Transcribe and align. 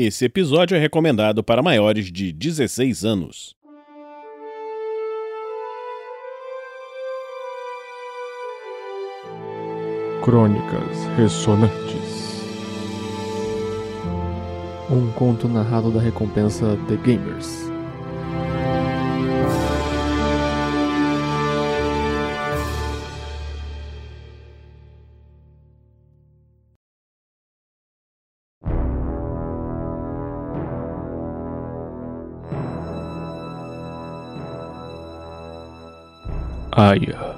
Esse 0.00 0.26
episódio 0.26 0.76
é 0.76 0.78
recomendado 0.78 1.42
para 1.42 1.60
maiores 1.60 2.12
de 2.12 2.30
16 2.32 3.04
anos. 3.04 3.56
Crônicas 10.22 11.04
Ressonantes 11.16 12.44
Um 14.88 15.10
conto 15.14 15.48
narrado 15.48 15.90
da 15.90 16.00
recompensa 16.00 16.78
The 16.86 16.94
Gamers. 16.94 17.67
Aya, 36.80 37.34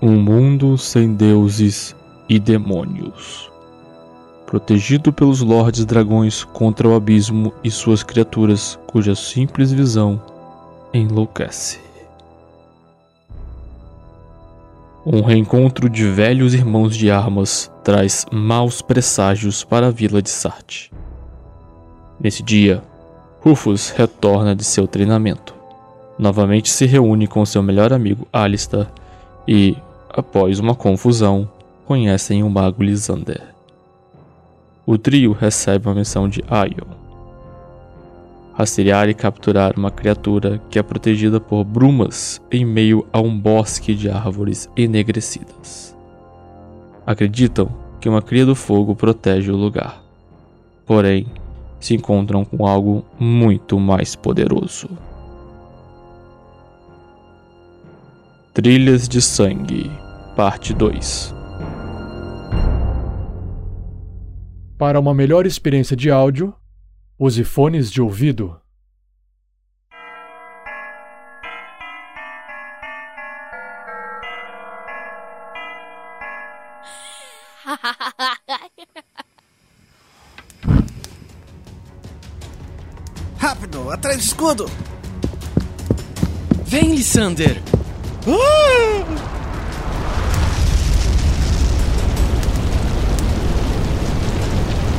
um 0.00 0.12
mundo 0.12 0.78
sem 0.78 1.14
deuses 1.14 1.96
e 2.28 2.38
demônios, 2.38 3.50
protegido 4.46 5.12
pelos 5.12 5.40
lordes 5.40 5.84
dragões 5.84 6.44
contra 6.44 6.88
o 6.88 6.94
abismo 6.94 7.52
e 7.64 7.72
suas 7.72 8.04
criaturas, 8.04 8.78
cuja 8.86 9.16
simples 9.16 9.72
visão 9.72 10.22
enlouquece. 10.94 11.80
Um 15.04 15.22
reencontro 15.22 15.90
de 15.90 16.08
velhos 16.08 16.54
irmãos 16.54 16.96
de 16.96 17.10
armas 17.10 17.68
traz 17.82 18.24
maus 18.30 18.80
presságios 18.80 19.64
para 19.64 19.88
a 19.88 19.90
vila 19.90 20.22
de 20.22 20.30
Sarte. 20.30 20.92
Nesse 22.20 22.44
dia, 22.44 22.80
Rufus 23.40 23.90
retorna 23.90 24.54
de 24.54 24.62
seu 24.62 24.86
treinamento 24.86 25.51
novamente 26.22 26.70
se 26.70 26.86
reúne 26.86 27.26
com 27.26 27.44
seu 27.44 27.62
melhor 27.62 27.92
amigo 27.92 28.28
Alistair 28.32 28.86
e, 29.46 29.76
após 30.08 30.60
uma 30.60 30.74
confusão, 30.74 31.50
conhecem 31.84 32.44
o 32.44 32.48
mago 32.48 32.82
Lysander. 32.82 33.42
O 34.86 34.96
trio 34.96 35.32
recebe 35.32 35.88
uma 35.88 35.96
missão 35.96 36.28
de 36.28 36.40
Ion. 36.40 36.94
Rastrear 38.54 39.08
e 39.08 39.14
capturar 39.14 39.74
uma 39.76 39.90
criatura 39.90 40.60
que 40.70 40.78
é 40.78 40.82
protegida 40.82 41.40
por 41.40 41.64
brumas 41.64 42.40
em 42.52 42.64
meio 42.64 43.04
a 43.12 43.20
um 43.20 43.36
bosque 43.36 43.92
de 43.92 44.08
árvores 44.08 44.70
enegrecidas. 44.76 45.96
Acreditam 47.04 47.68
que 48.00 48.08
uma 48.08 48.22
cria 48.22 48.46
do 48.46 48.54
fogo 48.54 48.94
protege 48.94 49.50
o 49.50 49.56
lugar. 49.56 50.00
Porém, 50.86 51.26
se 51.80 51.94
encontram 51.94 52.44
com 52.44 52.64
algo 52.66 53.04
muito 53.18 53.80
mais 53.80 54.14
poderoso. 54.14 54.88
Trilhas 58.54 59.08
de 59.08 59.22
Sangue, 59.22 59.90
Parte 60.36 60.74
2 60.74 61.34
Para 64.76 65.00
uma 65.00 65.14
melhor 65.14 65.46
experiência 65.46 65.96
de 65.96 66.10
áudio, 66.10 66.54
use 67.18 67.44
fones 67.44 67.90
de 67.90 68.02
ouvido. 68.02 68.60
Rápido, 83.38 83.90
atrás 83.90 84.18
do 84.18 84.22
escudo! 84.22 84.66
Vem, 86.66 86.94
Lissander! 86.94 87.81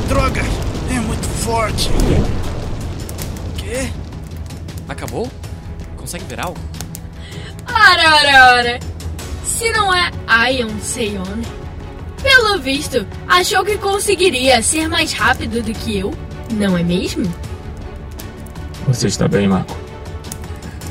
Droga! 0.08 0.42
É 0.90 1.00
muito 1.00 1.26
forte! 1.26 1.88
Quê? 3.56 3.88
Acabou? 4.86 5.30
Consegue 5.96 6.24
ver 6.24 6.40
algo? 6.40 6.58
Ora, 7.66 8.14
ora, 8.14 8.56
ora! 8.58 8.80
Se 9.42 9.70
não 9.72 9.94
é 9.94 10.10
Ion 10.52 10.78
Seion, 10.82 11.24
pelo 12.22 12.58
visto, 12.58 13.06
achou 13.26 13.64
que 13.64 13.78
conseguiria 13.78 14.60
ser 14.60 14.86
mais 14.86 15.14
rápido 15.14 15.62
do 15.62 15.72
que 15.72 15.98
eu, 15.98 16.12
não 16.50 16.76
é 16.76 16.82
mesmo? 16.82 17.24
Você 18.86 19.06
está 19.06 19.26
bem, 19.26 19.48
Marco? 19.48 19.74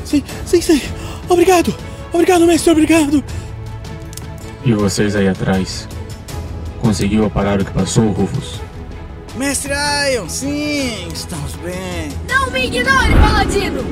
Sim, 0.04 0.24
sim, 0.44 0.60
sim. 0.60 0.82
Obrigado! 1.28 1.93
Obrigado, 2.14 2.46
mestre, 2.46 2.70
obrigado! 2.70 3.24
E 4.64 4.72
vocês 4.72 5.16
aí 5.16 5.26
atrás? 5.26 5.88
Conseguiu 6.80 7.28
parar 7.28 7.60
o 7.60 7.64
que 7.64 7.72
passou, 7.72 8.12
Rufus? 8.12 8.60
Mestre 9.34 9.72
Ion, 10.12 10.28
sim, 10.28 11.08
estamos 11.12 11.54
bem. 11.56 12.12
Não 12.28 12.52
me 12.52 12.66
ignore, 12.66 13.12
paladino! 13.20 13.82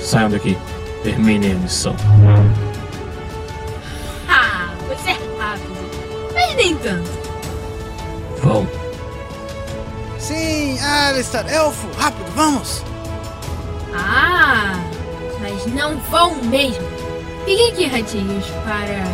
Saiam 0.00 0.30
daqui. 0.30 0.56
Terminem 1.02 1.52
a 1.52 1.56
missão. 1.56 1.94
Ah, 4.30 4.72
você 4.88 5.10
é 5.10 5.18
rápido, 5.38 6.32
mas 6.32 6.56
nem 6.56 6.74
tanto. 6.78 7.10
Vão. 8.42 8.66
Sim, 10.18 10.78
Alistair, 10.80 11.46
elfo, 11.52 11.86
rápido, 11.98 12.32
vamos! 12.34 12.82
Ah, 13.94 14.87
não 15.74 15.98
vão 16.10 16.34
mesmo. 16.44 16.86
Fiquem 17.44 17.68
aqui, 17.70 17.86
ratinhos, 17.86 18.44
para. 18.64 19.04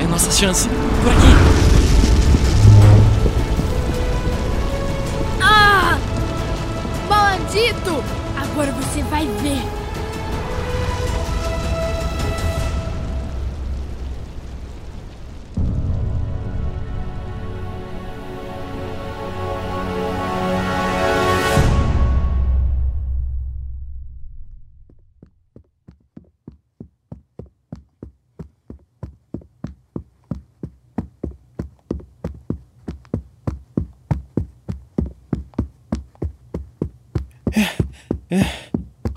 É 0.00 0.06
nossa 0.08 0.30
chance. 0.30 0.68
Por 0.68 1.12
aqui! 1.12 1.32
Ah! 5.42 5.98
Maldito! 7.08 8.02
Agora 8.36 8.72
você 8.72 9.02
vai 9.02 9.26
ver. 9.42 9.75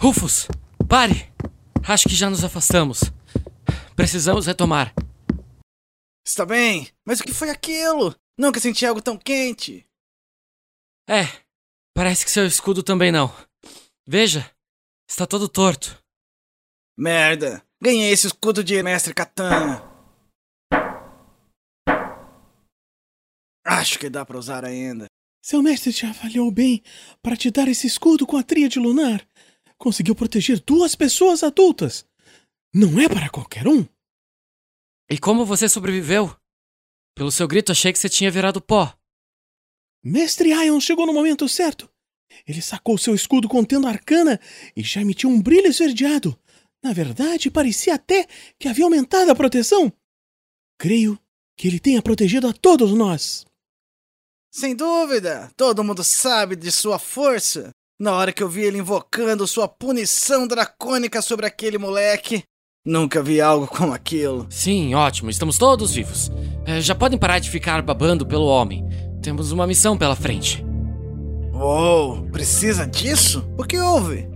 Rufus, 0.10 0.48
pare! 0.90 1.32
Acho 1.88 2.10
que 2.10 2.16
já 2.16 2.32
nos 2.32 2.44
afastamos. 2.44 3.02
Precisamos 3.96 4.48
retomar. 4.48 4.92
Está 6.26 6.48
bem, 6.48 6.90
mas 7.06 7.20
o 7.20 7.24
que 7.24 7.32
foi 7.32 7.52
aquilo? 7.52 8.16
Nunca 8.36 8.60
senti 8.60 8.88
algo 8.88 9.04
tão 9.04 9.16
quente. 9.16 9.88
É, 11.08 11.26
parece 11.94 12.26
que 12.26 12.32
seu 12.32 12.44
escudo 12.48 12.82
também 12.82 13.12
não. 13.12 13.32
Veja, 14.08 14.50
está 15.08 15.28
todo 15.28 15.48
torto. 15.48 16.04
Merda, 16.98 17.64
ganhei 17.80 18.12
esse 18.12 18.26
escudo 18.26 18.64
de 18.64 18.82
mestre 18.82 19.14
Katana. 19.14 19.84
Acho 23.64 24.00
que 24.00 24.10
dá 24.10 24.26
pra 24.26 24.40
usar 24.40 24.66
ainda. 24.66 25.06
Seu 25.40 25.62
mestre 25.62 25.94
te 25.94 26.08
avaliou 26.08 26.50
bem 26.50 26.82
para 27.22 27.38
te 27.38 27.52
dar 27.52 27.68
esse 27.68 27.86
escudo 27.86 28.26
com 28.26 28.38
a 28.38 28.44
tríade 28.44 28.80
lunar. 28.80 29.24
Conseguiu 29.80 30.14
proteger 30.14 30.60
duas 30.60 30.94
pessoas 30.94 31.42
adultas. 31.42 32.06
Não 32.74 33.00
é 33.00 33.08
para 33.08 33.30
qualquer 33.30 33.68
um. 33.68 33.88
E 35.10 35.18
como 35.18 35.46
você 35.46 35.70
sobreviveu? 35.70 36.36
Pelo 37.16 37.32
seu 37.32 37.48
grito, 37.48 37.72
achei 37.72 37.92
que 37.92 37.98
você 37.98 38.10
tinha 38.10 38.30
virado 38.30 38.62
pó. 38.62 38.94
Mestre 40.04 40.50
Ion 40.50 40.80
chegou 40.80 41.06
no 41.06 41.14
momento 41.14 41.48
certo. 41.48 41.90
Ele 42.46 42.62
sacou 42.62 42.98
seu 42.98 43.16
escudo 43.16 43.50
contendo 43.50 43.88
arcana 43.88 44.40
e 44.76 44.84
já 44.84 45.02
emitiu 45.02 45.30
um 45.30 45.42
brilho 45.42 45.68
esverdeado. 45.68 46.38
Na 46.84 46.94
verdade, 46.94 47.50
parecia 47.50 47.96
até 47.96 48.28
que 48.58 48.68
havia 48.68 48.86
aumentado 48.86 49.32
a 49.32 49.36
proteção. 49.36 49.92
Creio 50.78 51.20
que 51.58 51.68
ele 51.68 51.80
tenha 51.80 52.02
protegido 52.02 52.48
a 52.48 52.54
todos 52.54 52.92
nós. 52.94 53.46
Sem 54.52 54.76
dúvida, 54.76 55.52
todo 55.58 55.84
mundo 55.84 56.04
sabe 56.04 56.56
de 56.56 56.72
sua 56.72 56.98
força. 56.98 57.72
Na 58.00 58.14
hora 58.14 58.32
que 58.32 58.42
eu 58.42 58.48
vi 58.48 58.62
ele 58.62 58.78
invocando 58.78 59.46
sua 59.46 59.68
punição 59.68 60.48
dracônica 60.48 61.22
sobre 61.22 61.46
aquele 61.46 61.78
moleque, 61.78 62.44
Nunca 62.86 63.22
vi 63.22 63.42
algo 63.42 63.68
como 63.68 63.94
aquilo. 63.94 64.48
Sim, 64.50 64.96
ótimo, 64.96 65.30
estamos 65.30 65.58
todos 65.58 65.94
vivos. 65.94 66.32
É, 66.66 66.80
já 66.80 66.96
podem 66.96 67.20
parar 67.20 67.40
de 67.40 67.50
ficar 67.50 67.82
babando 67.82 68.26
pelo 68.26 68.46
homem. 68.46 68.88
Temos 69.22 69.52
uma 69.52 69.68
missão 69.68 69.98
pela 69.98 70.16
frente. 70.16 70.66
Uou, 71.54 72.24
precisa 72.32 72.88
disso? 72.88 73.46
O 73.58 73.66
que 73.66 73.78
houve? 73.78 74.30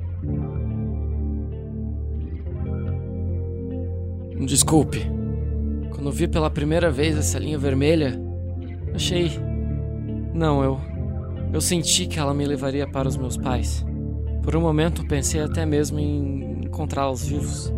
Desculpe. 4.46 5.10
Quando 5.92 6.12
vi 6.12 6.28
pela 6.28 6.50
primeira 6.50 6.92
vez 6.92 7.18
essa 7.18 7.40
linha 7.40 7.58
vermelha, 7.58 8.20
achei. 8.94 9.32
Não, 10.34 10.62
eu. 10.62 10.93
Eu 11.54 11.62
senti 11.62 12.08
que 12.08 12.18
ela 12.20 12.34
me 12.34 12.46
levaria 12.46 12.88
para 12.88 13.08
os 13.08 13.16
meus 13.16 13.38
pais. 13.38 13.86
Por 14.42 14.56
um 14.56 14.62
momento 14.62 15.08
pensei 15.08 15.40
até 15.40 15.66
mesmo 15.66 16.00
em 16.00 16.66
encontrá-los 16.66 17.26
vivos. 17.28 17.72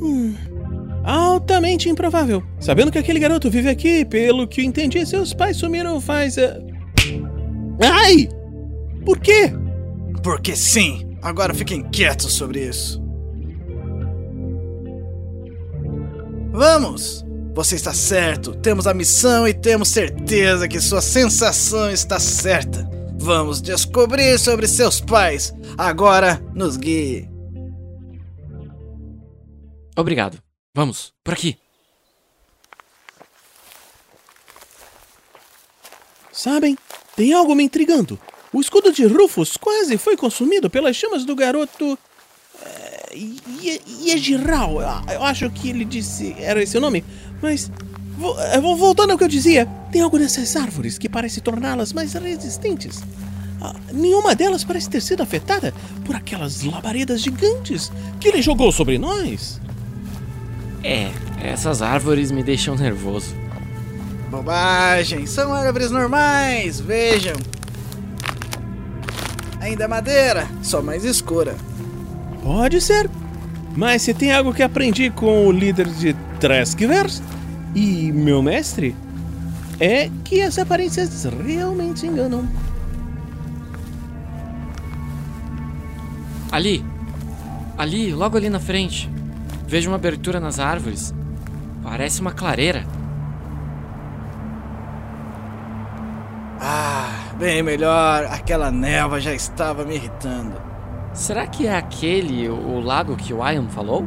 Hum, 0.00 0.34
altamente 1.02 1.88
improvável. 1.88 2.42
Sabendo 2.60 2.92
que 2.92 2.98
aquele 2.98 3.18
garoto 3.18 3.50
vive 3.50 3.70
aqui, 3.70 4.04
pelo 4.04 4.46
que 4.46 4.62
entendi, 4.62 5.04
seus 5.06 5.32
pais 5.32 5.56
sumiram 5.56 5.98
faz. 6.00 6.36
Uh... 6.36 6.62
Ai! 7.80 8.28
Por 9.04 9.18
quê? 9.18 9.50
Porque 10.22 10.54
sim. 10.54 11.16
Agora 11.22 11.54
fiquem 11.54 11.82
quietos 11.90 12.34
sobre 12.34 12.68
isso. 12.68 13.02
Vamos! 16.52 17.27
Você 17.58 17.74
está 17.74 17.92
certo. 17.92 18.54
Temos 18.54 18.86
a 18.86 18.94
missão 18.94 19.48
e 19.48 19.52
temos 19.52 19.88
certeza 19.88 20.68
que 20.68 20.80
sua 20.80 21.00
sensação 21.00 21.90
está 21.90 22.20
certa. 22.20 22.88
Vamos 23.18 23.60
descobrir 23.60 24.38
sobre 24.38 24.68
seus 24.68 25.00
pais. 25.00 25.52
Agora 25.76 26.40
nos 26.54 26.76
guie. 26.76 27.28
Obrigado. 29.96 30.38
Vamos, 30.72 31.12
por 31.24 31.34
aqui. 31.34 31.58
Sabem, 36.30 36.78
tem 37.16 37.32
algo 37.32 37.56
me 37.56 37.64
intrigando. 37.64 38.20
O 38.52 38.60
escudo 38.60 38.92
de 38.92 39.04
Rufus 39.04 39.56
quase 39.56 39.98
foi 39.98 40.16
consumido 40.16 40.70
pelas 40.70 40.94
chamas 40.94 41.24
do 41.24 41.34
garoto. 41.34 41.98
É, 42.62 42.98
Yegiral. 44.00 44.80
Eu 45.12 45.24
acho 45.24 45.50
que 45.50 45.70
ele 45.70 45.84
disse. 45.84 46.36
Era 46.38 46.62
esse 46.62 46.78
o 46.78 46.80
nome? 46.80 47.04
Mas. 47.42 47.70
É, 48.52 48.60
voltando 48.60 49.12
ao 49.12 49.18
que 49.18 49.22
eu 49.22 49.28
dizia, 49.28 49.66
tem 49.92 50.02
algo 50.02 50.18
nessas 50.18 50.56
árvores 50.56 50.98
que 50.98 51.08
parece 51.08 51.40
torná-las 51.40 51.92
mais 51.92 52.14
resistentes. 52.14 53.00
Ah, 53.60 53.74
nenhuma 53.92 54.34
delas 54.34 54.64
parece 54.64 54.90
ter 54.90 55.00
sido 55.00 55.22
afetada 55.22 55.72
por 56.04 56.16
aquelas 56.16 56.62
labaredas 56.62 57.20
gigantes 57.20 57.92
que 58.20 58.28
ele 58.28 58.42
jogou 58.42 58.72
sobre 58.72 58.98
nós. 58.98 59.60
É, 60.82 61.10
essas 61.42 61.82
árvores 61.82 62.30
me 62.30 62.42
deixam 62.42 62.76
nervoso. 62.76 63.34
Bobagem, 64.30 65.26
são 65.26 65.52
árvores 65.52 65.90
normais, 65.90 66.80
vejam. 66.80 67.36
Ainda 69.60 69.84
é 69.84 69.88
madeira, 69.88 70.46
só 70.62 70.80
mais 70.80 71.04
escura. 71.04 71.56
Pode 72.42 72.80
ser. 72.80 73.10
Mas 73.78 74.02
se 74.02 74.12
tem 74.12 74.32
algo 74.32 74.52
que 74.52 74.60
aprendi 74.60 75.08
com 75.08 75.46
o 75.46 75.52
líder 75.52 75.86
de 75.86 76.12
Treskvers 76.40 77.22
e 77.76 78.10
meu 78.10 78.42
mestre, 78.42 78.92
é 79.78 80.10
que 80.24 80.42
as 80.42 80.58
aparências 80.58 81.24
realmente 81.46 82.04
enganam. 82.04 82.44
Ali, 86.50 86.84
ali, 87.76 88.12
logo 88.12 88.36
ali 88.36 88.50
na 88.50 88.58
frente, 88.58 89.08
vejo 89.68 89.90
uma 89.90 89.96
abertura 89.96 90.40
nas 90.40 90.58
árvores. 90.58 91.14
Parece 91.80 92.20
uma 92.20 92.32
clareira. 92.32 92.84
Ah, 96.60 97.30
bem 97.38 97.62
melhor. 97.62 98.24
Aquela 98.24 98.72
névoa 98.72 99.20
já 99.20 99.32
estava 99.32 99.84
me 99.84 99.94
irritando. 99.94 100.67
Será 101.18 101.48
que 101.48 101.66
é 101.66 101.76
aquele 101.76 102.48
o 102.48 102.78
lago 102.78 103.16
que 103.16 103.34
o 103.34 103.44
Ion 103.44 103.68
falou? 103.68 104.06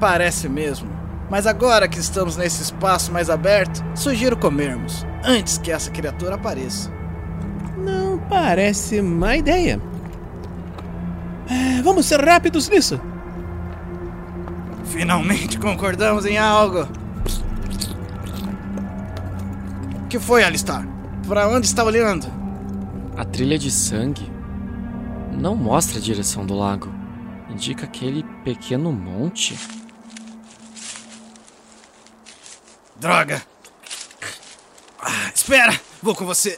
Parece 0.00 0.48
mesmo. 0.48 0.88
Mas 1.30 1.46
agora 1.46 1.86
que 1.86 1.98
estamos 1.98 2.34
nesse 2.34 2.62
espaço 2.62 3.12
mais 3.12 3.28
aberto, 3.28 3.84
sugiro 3.94 4.34
comermos, 4.34 5.06
antes 5.22 5.58
que 5.58 5.70
essa 5.70 5.90
criatura 5.90 6.36
apareça. 6.36 6.90
Não 7.76 8.16
parece 8.18 9.02
má 9.02 9.36
ideia. 9.36 9.78
É, 11.46 11.82
vamos 11.82 12.06
ser 12.06 12.24
rápidos 12.24 12.70
nisso. 12.70 12.98
Finalmente 14.84 15.58
concordamos 15.58 16.24
em 16.24 16.38
algo. 16.38 16.88
O 20.04 20.08
que 20.08 20.18
foi, 20.18 20.42
Alistar? 20.42 20.88
Para 21.28 21.46
onde 21.48 21.66
está 21.66 21.84
olhando? 21.84 22.26
A 23.14 23.26
trilha 23.26 23.58
de 23.58 23.70
sangue 23.70 24.31
não 25.42 25.56
mostra 25.56 25.98
a 25.98 26.00
direção 26.00 26.46
do 26.46 26.54
lago. 26.54 26.88
Indica 27.50 27.84
aquele 27.84 28.22
pequeno 28.44 28.92
monte. 28.92 29.58
Droga! 32.94 33.42
Ah, 35.00 35.32
espera! 35.34 35.78
Vou 36.00 36.14
com 36.14 36.24
você! 36.24 36.56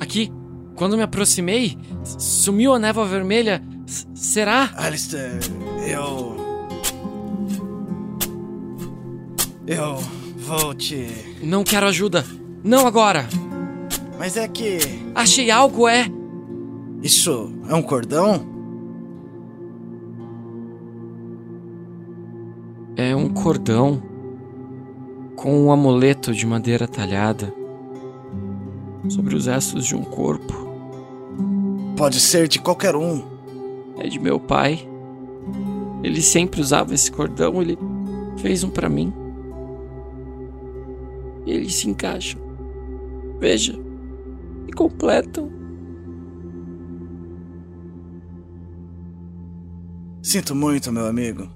Aqui, 0.00 0.32
quando 0.74 0.96
me 0.96 1.04
aproximei, 1.04 1.78
sumiu 2.18 2.74
a 2.74 2.80
névoa 2.80 3.06
vermelha. 3.06 3.62
S 3.86 4.08
será? 4.12 4.72
Alistair, 4.74 5.38
eu. 5.86 6.43
Eu 9.66 9.96
vou 10.36 10.74
te. 10.74 11.06
Não 11.42 11.64
quero 11.64 11.86
ajuda. 11.86 12.24
Não 12.62 12.86
agora. 12.86 13.26
Mas 14.18 14.36
é 14.36 14.46
que. 14.46 14.78
Achei 15.14 15.50
algo, 15.50 15.88
é. 15.88 16.06
Isso 17.02 17.52
é 17.68 17.74
um 17.74 17.82
cordão? 17.82 18.46
É 22.96 23.16
um 23.16 23.28
cordão 23.28 24.02
com 25.34 25.66
um 25.66 25.72
amuleto 25.72 26.32
de 26.32 26.46
madeira 26.46 26.86
talhada 26.86 27.52
sobre 29.08 29.34
os 29.34 29.46
restos 29.46 29.86
de 29.86 29.96
um 29.96 30.04
corpo. 30.04 30.54
Pode 31.96 32.20
ser 32.20 32.48
de 32.48 32.58
qualquer 32.58 32.94
um. 32.94 33.24
É 33.98 34.08
de 34.08 34.18
meu 34.18 34.38
pai. 34.38 34.86
Ele 36.02 36.20
sempre 36.20 36.60
usava 36.60 36.94
esse 36.94 37.10
cordão, 37.10 37.62
ele 37.62 37.78
fez 38.36 38.62
um 38.62 38.70
para 38.70 38.88
mim. 38.88 39.12
E 41.46 41.52
eles 41.52 41.74
se 41.74 41.88
encaixam. 41.88 42.40
Veja, 43.38 43.74
e 44.66 44.72
completam. 44.72 45.50
Sinto 50.22 50.54
muito, 50.54 50.90
meu 50.90 51.06
amigo. 51.06 51.48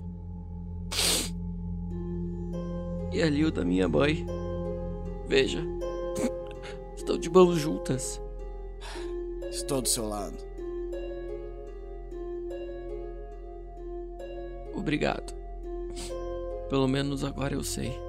E 3.12 3.22
ali 3.22 3.44
o 3.44 3.50
da 3.50 3.64
minha 3.64 3.88
mãe. 3.88 4.26
Veja, 5.26 5.64
estão 6.96 7.18
de 7.18 7.30
mãos 7.30 7.56
juntas. 7.58 8.20
Estou 9.50 9.80
do 9.80 9.88
seu 9.88 10.06
lado. 10.06 10.36
Obrigado. 14.74 15.34
Pelo 16.68 16.86
menos 16.86 17.24
agora 17.24 17.54
eu 17.54 17.64
sei. 17.64 18.07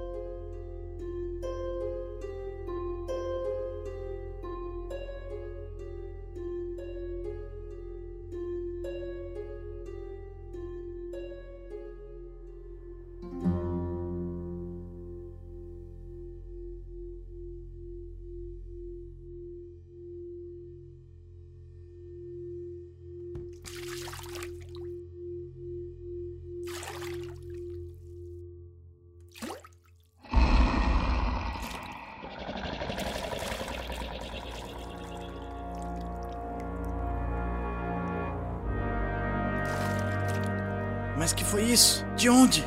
Mas 41.19 41.33
que 41.33 41.43
foi 41.43 41.63
isso? 41.63 42.05
De 42.15 42.29
onde? 42.29 42.65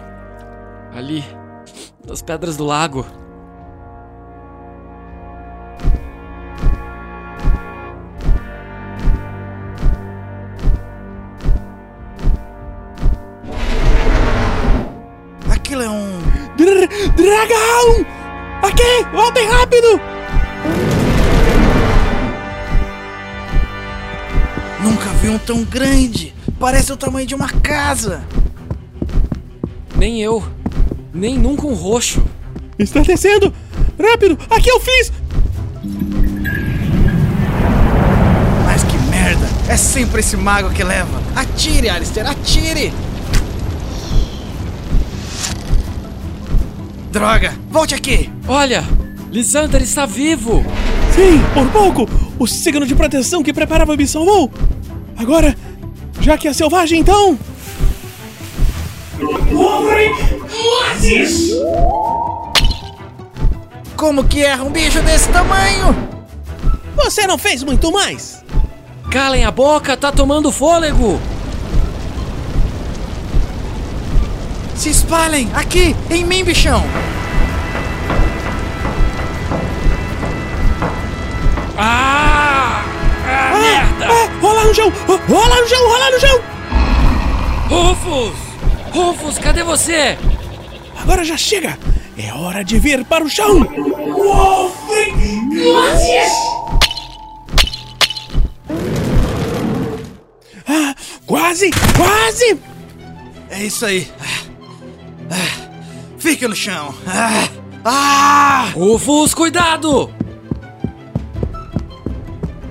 Ali, 0.94 1.24
das 2.06 2.20
pedras 2.20 2.54
do 2.54 2.64
lago. 2.64 3.06
Aquilo 15.50 15.82
é 15.82 15.88
um. 15.88 16.20
Dr 16.54 16.86
dragão! 17.16 18.06
Aqui! 18.62 19.10
Voltem 19.14 19.48
rápido! 19.48 19.98
Nunca 24.82 25.08
vi 25.22 25.30
um 25.30 25.38
tão 25.38 25.64
grande! 25.64 26.34
Parece 26.60 26.92
o 26.92 26.98
tamanho 26.98 27.26
de 27.26 27.34
uma 27.34 27.48
casa! 27.48 28.22
Nem 30.02 30.20
eu. 30.20 30.42
Nem 31.14 31.38
nunca 31.38 31.64
um 31.64 31.74
roxo. 31.74 32.24
Está 32.76 33.02
descendo! 33.02 33.54
Rápido! 33.96 34.36
Aqui 34.50 34.68
eu 34.68 34.80
fiz! 34.80 35.12
Mas 38.66 38.82
que 38.82 38.96
merda! 39.08 39.46
É 39.68 39.76
sempre 39.76 40.18
esse 40.18 40.36
mago 40.36 40.70
que 40.70 40.82
leva. 40.82 41.22
Atire, 41.36 41.88
Alistair, 41.88 42.28
atire! 42.28 42.92
Droga! 47.12 47.54
Volte 47.70 47.94
aqui! 47.94 48.28
Olha! 48.48 48.82
Lisander 49.30 49.82
está 49.82 50.04
vivo! 50.04 50.64
Sim, 51.14 51.40
por 51.54 51.68
pouco! 51.70 52.08
O 52.40 52.46
signo 52.48 52.84
de 52.84 52.96
proteção 52.96 53.40
que 53.40 53.52
preparava 53.52 53.96
me 53.96 54.08
salvou! 54.08 54.50
Agora, 55.16 55.56
já 56.20 56.36
que 56.36 56.48
é 56.48 56.52
selvagem, 56.52 56.98
então. 56.98 57.38
Como 63.96 64.22
que 64.22 64.44
erra 64.44 64.62
um 64.62 64.70
bicho 64.70 65.02
desse 65.02 65.28
tamanho? 65.30 65.96
Você 66.94 67.26
não 67.26 67.36
fez 67.36 67.64
muito 67.64 67.90
mais! 67.90 68.44
Calem 69.10 69.44
a 69.44 69.50
boca, 69.50 69.96
tá 69.96 70.12
tomando 70.12 70.52
fôlego! 70.52 71.20
Se 74.76 74.90
espalhem! 74.90 75.50
Aqui! 75.54 75.96
Em 76.08 76.24
mim, 76.24 76.44
bichão! 76.44 76.84
Ah! 81.76 82.84
Ah, 83.26 83.58
merda! 83.58 84.06
Ah, 84.06 84.40
rola 84.40 84.64
no 84.66 84.74
chão! 84.74 84.92
Ah, 85.08 85.32
Rola 85.32 85.60
no 85.60 85.68
chão! 85.68 85.88
Rola 85.88 86.10
no 86.12 86.20
chão! 86.20 86.40
Rufus! 87.68 88.36
Rufus, 88.92 89.38
cadê 89.38 89.64
você? 89.64 90.16
Agora 91.02 91.24
já 91.24 91.36
chega! 91.36 91.76
É 92.16 92.32
hora 92.32 92.62
de 92.62 92.78
vir 92.78 93.04
para 93.04 93.24
o 93.24 93.28
chão! 93.28 93.66
Ah, 100.66 100.94
quase! 101.26 101.70
Quase! 101.96 102.60
É 103.50 103.64
isso 103.64 103.84
aí. 103.84 104.10
Ah, 104.20 105.32
ah, 105.32 105.68
Fica 106.18 106.46
no 106.46 106.54
chão. 106.54 106.94
Ah, 107.06 107.48
ah! 107.84 108.70
Rufus, 108.74 109.34
cuidado! 109.34 110.08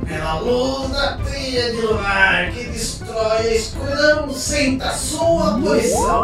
Pela 0.07 0.39
luz 0.39 0.89
da 0.91 1.17
trilha 1.17 1.71
de 1.71 1.81
luar 1.81 2.51
que 2.51 2.63
destrói 2.65 3.38
a 3.47 3.55
escuridão, 3.55 4.33
senta 4.33 4.85
a 4.89 4.93
sua 4.93 5.59
posição. 5.59 6.23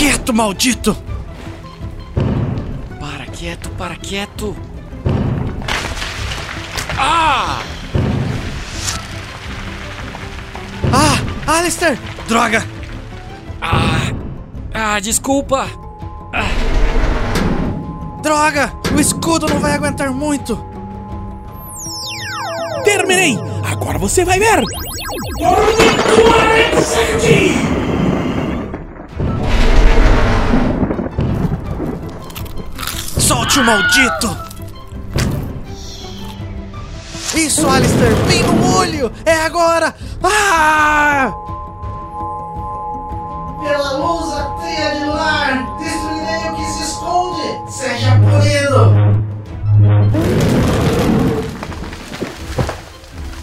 Quieto, 0.00 0.32
maldito! 0.32 0.96
Para 2.98 3.26
quieto, 3.26 3.68
para 3.76 3.96
quieto. 3.96 4.56
Ah! 6.96 7.60
Ah, 10.90 11.58
Alistair! 11.58 11.98
Droga! 12.26 12.66
Ah! 13.60 14.10
Ah, 14.72 15.00
desculpa! 15.00 15.66
Droga! 18.22 18.72
O 18.96 19.00
escudo 19.00 19.48
não 19.50 19.60
vai 19.60 19.74
aguentar 19.74 20.10
muito! 20.12 20.58
Terminei! 22.84 23.36
Agora 23.70 23.98
você 23.98 24.24
vai 24.24 24.38
ver! 24.38 24.64
Solte 33.30 33.60
o 33.60 33.64
maldito! 33.64 34.36
Isso, 37.32 37.68
Alistair! 37.68 38.12
Bem 38.26 38.42
no 38.42 38.76
olho! 38.76 39.12
É 39.24 39.44
agora! 39.44 39.94
Ah! 40.20 41.32
Pela 43.60 43.92
luz 43.98 44.34
da 44.34 44.50
teia 44.60 44.96
de 44.96 45.04
lar, 45.04 45.78
destruirei 45.78 46.50
o 46.50 46.56
que 46.56 46.64
se 46.72 46.82
esconde! 46.82 47.70
Seja 47.70 48.16
punido! 48.16 48.90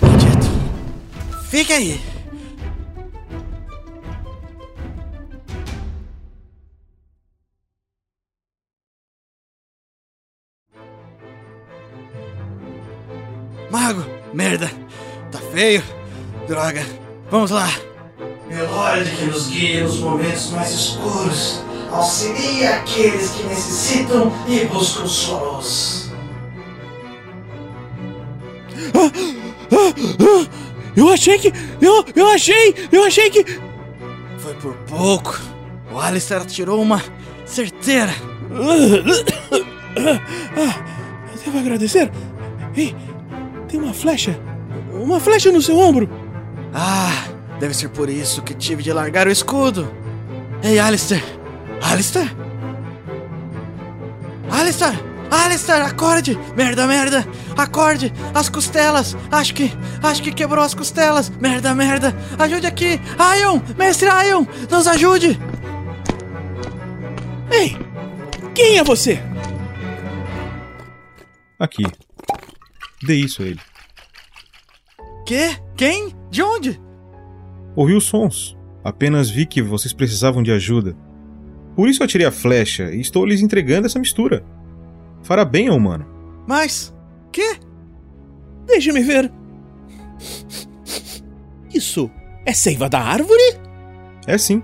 Maldito! 0.01 0.47
Fica 1.49 1.75
aí! 1.75 2.16
Feio! 15.57 15.83
Droga! 16.47 16.85
Vamos 17.31 17.49
lá! 17.49 17.67
Melódia 18.47 19.05
que 19.05 19.25
nos 19.25 19.47
guia 19.47 19.83
nos 19.85 19.97
momentos 20.01 20.51
mais 20.51 20.71
escuros, 20.71 21.63
auxilia 21.91 22.75
aqueles 22.75 23.31
que 23.31 23.41
necessitam 23.41 24.31
e 24.47 24.65
buscam 24.65 25.07
sua 25.07 25.39
luz. 25.39 26.11
Eu 30.95 31.09
achei 31.09 31.39
que. 31.39 31.51
Eu, 31.81 32.05
eu 32.15 32.27
achei! 32.27 32.75
Eu 32.91 33.03
achei 33.05 33.27
que. 33.31 33.43
Foi 34.37 34.53
por 34.61 34.75
pouco. 34.87 35.41
O 35.91 35.97
Alistair 35.97 36.45
tirou 36.45 36.79
uma 36.79 37.03
certeira. 37.47 38.13
Ah, 40.55 40.85
devo 41.43 41.57
agradecer. 41.57 42.11
Ei, 42.75 42.95
tem 43.67 43.79
uma 43.79 43.91
flecha. 43.91 44.39
Uma 45.07 45.21
flecha 45.21 45.49
no 45.53 45.61
seu 45.61 45.79
ombro. 45.79 46.09
Ah, 46.73 47.29
deve 47.61 47.73
ser 47.73 47.87
por 47.87 48.09
isso 48.09 48.41
que 48.41 48.53
tive 48.53 48.83
de 48.83 48.91
largar 48.91 49.25
o 49.25 49.31
escudo. 49.31 49.89
Ei, 50.61 50.77
Alistair! 50.79 51.23
Alistair? 51.81 52.35
Alistair! 54.51 55.01
Alistair, 55.31 55.81
acorde! 55.81 56.37
Merda, 56.57 56.85
merda! 56.85 57.25
Acorde! 57.55 58.11
As 58.33 58.49
costelas! 58.49 59.15
Acho 59.31 59.53
que. 59.53 59.71
Acho 60.03 60.21
que 60.21 60.33
quebrou 60.33 60.61
as 60.61 60.73
costelas! 60.73 61.29
Merda, 61.39 61.73
merda! 61.73 62.13
Ajude 62.37 62.67
aqui! 62.67 62.99
Ion! 63.39 63.61
Mestre 63.77 64.09
Ion! 64.09 64.45
Nos 64.69 64.87
ajude! 64.87 65.39
Ei, 67.49 67.77
quem 68.53 68.77
é 68.77 68.83
você? 68.83 69.23
Aqui. 71.57 71.85
Dê 73.01 73.15
isso 73.15 73.41
a 73.41 73.45
ele. 73.45 73.61
Quê? 75.27 75.57
Quem? 75.75 76.15
De 76.31 76.41
onde? 76.41 76.81
Ouvi 77.75 77.93
os 77.93 78.05
sons. 78.05 78.57
Apenas 78.81 79.29
vi 79.29 79.45
que 79.45 79.61
vocês 79.61 79.91
precisavam 79.91 80.41
de 80.41 80.53
ajuda. 80.53 80.95
Por 81.75 81.89
isso 81.89 82.01
eu 82.01 82.05
atirei 82.05 82.25
a 82.25 82.31
flecha 82.31 82.91
e 82.93 83.01
estou 83.01 83.25
lhes 83.25 83.41
entregando 83.41 83.87
essa 83.87 83.99
mistura. 83.99 84.45
Fará 85.21 85.43
bem 85.43 85.67
ao 85.67 85.75
humano. 85.75 86.05
Mas. 86.47 86.95
Quê? 87.29 87.57
Deixe-me 88.65 89.01
ver. 89.01 89.29
Isso 91.75 92.09
é 92.45 92.53
seiva 92.53 92.87
da 92.87 93.01
árvore? 93.01 93.59
É 94.25 94.37
sim. 94.37 94.63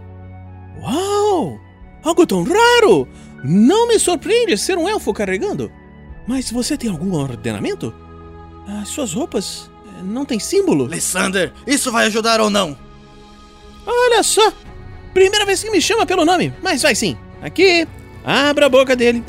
Uau! 0.81 1.59
Algo 2.01 2.25
tão 2.25 2.41
raro! 2.41 3.05
Não 3.43 3.89
me 3.89 3.99
surpreende 3.99 4.57
ser 4.57 4.77
um 4.77 4.87
elfo 4.87 5.13
carregando. 5.13 5.69
Mas 6.25 6.49
você 6.49 6.77
tem 6.77 6.89
algum 6.89 7.13
ordenamento? 7.15 7.93
As 8.65 8.87
suas 8.87 9.11
roupas 9.11 9.69
não 10.03 10.25
têm 10.25 10.39
símbolo? 10.39 10.85
Lysander, 10.85 11.51
isso 11.65 11.91
vai 11.91 12.07
ajudar 12.07 12.41
ou 12.41 12.49
não? 12.49 12.77
Olha 13.85 14.23
só! 14.23 14.51
Primeira 15.13 15.45
vez 15.45 15.63
que 15.63 15.69
me 15.69 15.81
chama 15.81 16.05
pelo 16.05 16.25
nome, 16.25 16.53
mas 16.61 16.81
vai 16.81 16.95
sim. 16.95 17.17
Aqui, 17.41 17.87
abra 18.25 18.65
a 18.65 18.69
boca 18.69 18.95
dele. 18.95 19.23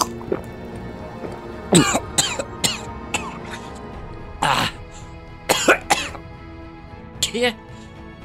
Que? 7.34 7.52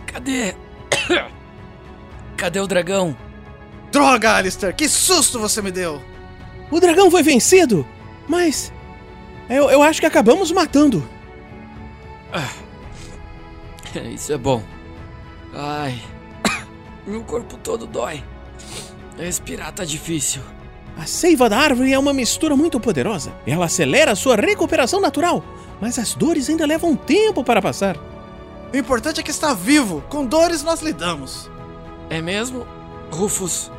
Cadê? 0.05 0.53
Cadê 2.37 2.59
o 2.59 2.67
dragão? 2.67 3.17
Droga, 3.91 4.35
Alistair, 4.35 4.75
que 4.75 4.87
susto 4.87 5.39
você 5.39 5.63
me 5.63 5.71
deu! 5.71 5.99
O 6.69 6.79
dragão 6.79 7.09
foi 7.09 7.23
vencido, 7.23 7.83
mas 8.27 8.71
eu, 9.49 9.67
eu 9.71 9.81
acho 9.81 9.99
que 9.99 10.05
acabamos 10.05 10.51
matando. 10.51 11.03
Isso 14.13 14.33
é 14.33 14.37
bom. 14.37 14.63
Ai. 15.53 15.99
Meu 17.05 17.23
corpo 17.23 17.57
todo 17.57 17.87
dói. 17.87 18.23
Respirar 19.17 19.71
tá 19.71 19.83
difícil. 19.83 20.41
A 20.97 21.05
seiva 21.05 21.49
da 21.49 21.57
árvore 21.57 21.93
é 21.93 21.99
uma 21.99 22.13
mistura 22.13 22.55
muito 22.55 22.79
poderosa. 22.79 23.33
Ela 23.47 23.65
acelera 23.65 24.11
a 24.11 24.15
sua 24.15 24.35
recuperação 24.35 24.99
natural, 24.99 25.43
mas 25.79 25.97
as 25.97 26.13
dores 26.13 26.49
ainda 26.49 26.65
levam 26.65 26.95
tempo 26.95 27.43
para 27.43 27.61
passar. 27.61 27.97
O 28.71 28.77
importante 28.77 29.19
é 29.19 29.23
que 29.23 29.31
está 29.31 29.53
vivo. 29.53 30.03
Com 30.09 30.25
dores 30.25 30.61
nós 30.61 30.81
lidamos. 30.81 31.49
É 32.09 32.21
mesmo? 32.21 32.67
Rufus. 33.11 33.71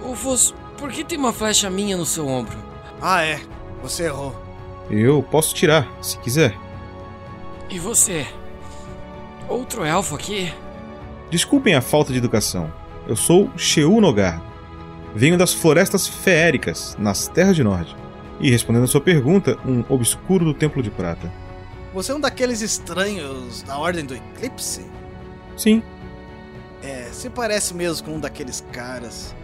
Rufus, 0.00 0.54
por 0.78 0.90
que 0.92 1.02
tem 1.02 1.18
uma 1.18 1.32
flecha 1.32 1.68
minha 1.68 1.96
no 1.96 2.06
seu 2.06 2.28
ombro? 2.28 2.56
Ah, 3.00 3.22
é. 3.24 3.40
Você 3.82 4.04
errou. 4.04 4.34
Eu 4.90 5.22
posso 5.22 5.54
tirar, 5.54 5.88
se 6.00 6.18
quiser. 6.18 6.56
E 7.68 7.78
você? 7.78 8.26
Outro 9.48 9.84
elfo 9.84 10.14
aqui? 10.14 10.52
Desculpem 11.30 11.74
a 11.74 11.80
falta 11.80 12.12
de 12.12 12.18
educação. 12.18 12.72
Eu 13.06 13.16
sou 13.16 13.50
Sheu 13.56 14.00
Nogar. 14.00 14.42
Venho 15.14 15.38
das 15.38 15.52
florestas 15.54 16.06
feéricas, 16.06 16.96
nas 16.98 17.26
Terras 17.28 17.56
de 17.56 17.64
Norte. 17.64 17.96
E 18.40 18.50
respondendo 18.50 18.84
a 18.84 18.88
sua 18.88 19.00
pergunta, 19.00 19.58
um 19.64 19.82
obscuro 19.88 20.44
do 20.44 20.54
Templo 20.54 20.82
de 20.82 20.90
Prata. 20.90 21.32
Você 21.94 22.12
é 22.12 22.14
um 22.14 22.20
daqueles 22.20 22.60
estranhos 22.60 23.62
da 23.62 23.78
Ordem 23.78 24.04
do 24.04 24.14
Eclipse? 24.14 24.86
Sim, 25.56 25.82
É, 26.82 27.08
se 27.10 27.30
parece 27.30 27.72
mesmo 27.74 28.06
com 28.06 28.16
um 28.16 28.20
daqueles 28.20 28.64
caras. 28.70 29.34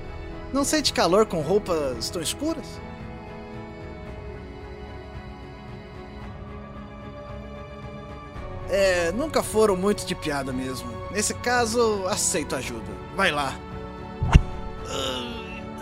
Não 0.52 0.62
sente 0.64 0.92
calor 0.92 1.24
com 1.26 1.40
roupas 1.40 2.10
tão 2.10 2.20
escuras? 2.20 2.78
É, 8.74 9.12
nunca 9.12 9.42
foram 9.42 9.76
muito 9.76 10.06
de 10.06 10.14
piada 10.14 10.50
mesmo. 10.50 10.90
Nesse 11.10 11.34
caso, 11.34 12.06
aceito 12.08 12.56
ajuda. 12.56 12.90
Vai 13.14 13.30
lá. 13.30 13.54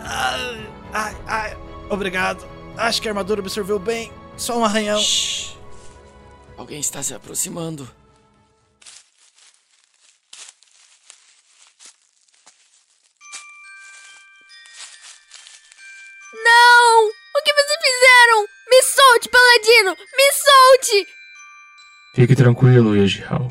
Ai, 0.03 0.69
ai, 0.91 1.17
ai, 1.25 1.57
obrigado. 1.89 2.45
Acho 2.75 3.01
que 3.01 3.07
a 3.07 3.11
armadura 3.11 3.39
absorveu 3.39 3.79
bem. 3.79 4.11
Só 4.35 4.57
um 4.57 4.65
arranhão. 4.65 4.99
Shhh. 4.99 5.55
Alguém 6.57 6.81
está 6.81 7.01
se 7.01 7.13
aproximando. 7.13 7.89
Não! 16.43 17.07
O 17.07 17.41
que 17.41 17.53
vocês 17.53 17.79
fizeram? 17.85 18.47
Me 18.69 18.83
solte, 18.83 19.29
paladino! 19.29 19.95
Me 20.17 20.31
solte! 20.33 21.20
Fique 22.13 22.35
tranquilo, 22.35 22.95
Yejihal. 22.95 23.49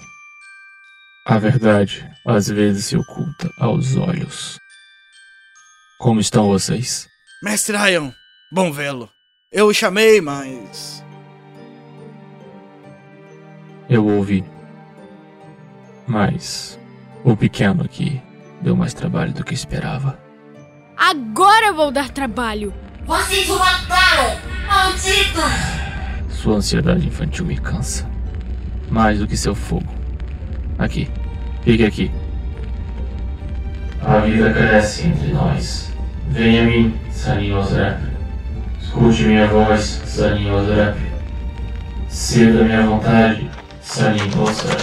A 1.26 1.38
verdade 1.38 2.07
às 2.26 2.49
vezes 2.49 2.87
se 2.87 2.97
oculta 2.97 3.50
aos 3.59 3.97
olhos. 3.97 4.59
Como 5.99 6.21
estão 6.21 6.49
vocês? 6.49 7.09
Mestre 7.43 7.76
Ryan, 7.76 8.12
bom 8.52 8.71
vê-lo. 8.71 9.09
Eu 9.50 9.69
o 9.69 9.75
chamei, 9.75 10.21
mas. 10.21 11.02
Eu 13.88 14.07
ouvi. 14.07 14.45
Mas 16.07 16.79
o 17.25 17.37
pequeno 17.37 17.85
aqui 17.85 18.21
deu 18.61 18.76
mais 18.76 18.93
trabalho 18.93 19.33
do 19.33 19.45
que 19.45 19.55
esperava. 19.55 20.21
Agora 20.97 21.73
vou 21.73 21.90
dar 21.90 22.11
trabalho! 22.11 22.75
Vocês 23.07 23.49
o 23.49 23.59
mataram! 23.59 24.38
Malditos! 24.67 26.31
Sua 26.31 26.57
ansiedade 26.57 27.07
infantil 27.07 27.47
me 27.47 27.59
cansa. 27.59 28.10
Mais 28.90 29.18
do 29.18 29.26
que 29.26 29.37
seu 29.37 29.55
fogo. 29.55 29.87
Aqui. 30.79 31.09
Fique 31.62 31.85
aqui. 31.85 32.11
A 34.03 34.18
vida 34.20 34.53
cresce 34.53 35.07
entre 35.07 35.29
nós. 35.29 35.92
Venha 36.29 36.62
a 36.62 36.64
mim, 36.64 36.98
Sanin 37.12 37.53
Osrep. 37.53 38.00
Escute 38.81 39.22
minha 39.24 39.46
voz, 39.46 40.00
Sanin 40.07 40.50
Osrep. 40.50 40.98
Ceda 42.09 42.64
minha 42.64 42.83
vontade, 42.83 43.48
Sanin 43.83 44.31
Osrep. 44.38 44.81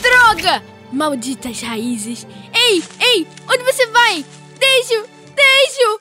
Droga! 0.00 0.62
Malditas 0.92 1.60
raízes! 1.62 2.26
Ei, 2.54 2.82
ei! 3.00 3.26
Onde 3.48 3.64
você 3.64 3.86
vai? 3.88 4.24
Deixe-o! 4.58 5.04
Deixe-o! 5.34 6.00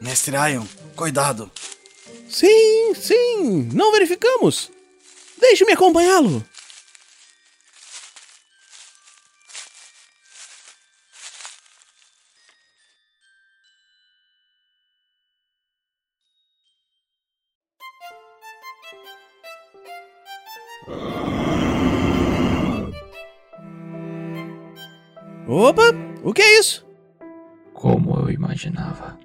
Mestre 0.00 0.36
Ryan, 0.36 0.64
cuidado. 0.96 1.50
Sim, 2.28 2.94
sim, 2.94 3.68
não 3.72 3.92
verificamos. 3.92 4.70
Deixe-me 5.40 5.72
acompanhá-lo. 5.72 6.44
Opa, 25.48 25.82
o 26.22 26.32
que 26.32 26.42
é 26.42 26.58
isso? 26.60 26.86
Como 27.72 28.16
eu 28.20 28.30
imaginava. 28.30 29.18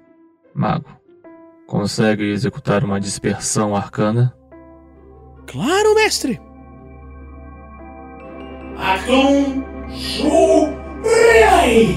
Mago, 0.52 1.00
consegue 1.66 2.24
executar 2.24 2.82
uma 2.82 2.98
dispersão 2.98 3.76
arcana? 3.76 4.36
Claro, 5.46 5.94
mestre. 5.94 6.40
Atum 8.76 9.62
Shu 9.90 10.68
Rei! 11.02 11.96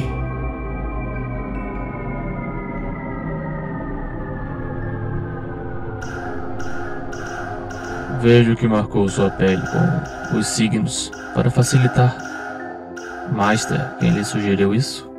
Vejo 8.21 8.55
que 8.55 8.67
marcou 8.67 9.07
sua 9.07 9.29
pele 9.31 9.62
com 10.31 10.38
os 10.38 10.47
signos 10.47 11.09
para 11.33 11.49
facilitar. 11.49 12.17
Master, 13.31 13.97
quem 13.99 14.12
lhe 14.12 14.23
sugeriu 14.23 14.75
isso? 14.75 15.09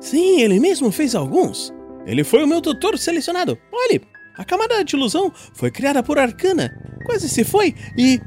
Sim, 0.00 0.40
ele 0.40 0.58
mesmo 0.58 0.90
fez 0.90 1.14
alguns. 1.14 1.72
Ele 2.06 2.24
foi 2.24 2.44
o 2.44 2.46
meu 2.46 2.62
tutor 2.62 2.96
selecionado. 2.96 3.58
Olhe, 3.72 4.00
a 4.38 4.44
camada 4.44 4.82
de 4.84 4.96
ilusão 4.96 5.32
foi 5.54 5.70
criada 5.70 6.02
por 6.02 6.18
Arcana. 6.18 6.85
Quase 7.06 7.28
se 7.28 7.44
foi 7.44 7.72
e. 7.96 8.20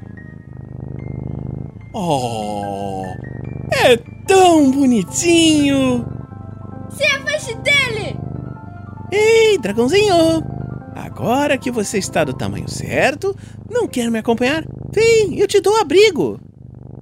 Oh! 1.93 3.03
É 3.73 3.97
tão 4.25 4.71
bonitinho! 4.71 6.05
Se 6.89 7.03
afaste 7.03 7.55
dele! 7.55 8.17
Ei, 9.11 9.57
dragãozinho! 9.57 10.41
Agora 10.95 11.57
que 11.57 11.69
você 11.69 11.97
está 11.97 12.23
do 12.23 12.33
tamanho 12.33 12.69
certo, 12.69 13.35
não 13.69 13.85
quer 13.85 14.09
me 14.09 14.19
acompanhar? 14.19 14.63
Vem, 14.93 15.37
eu 15.37 15.45
te 15.47 15.59
dou 15.59 15.75
abrigo! 15.75 16.39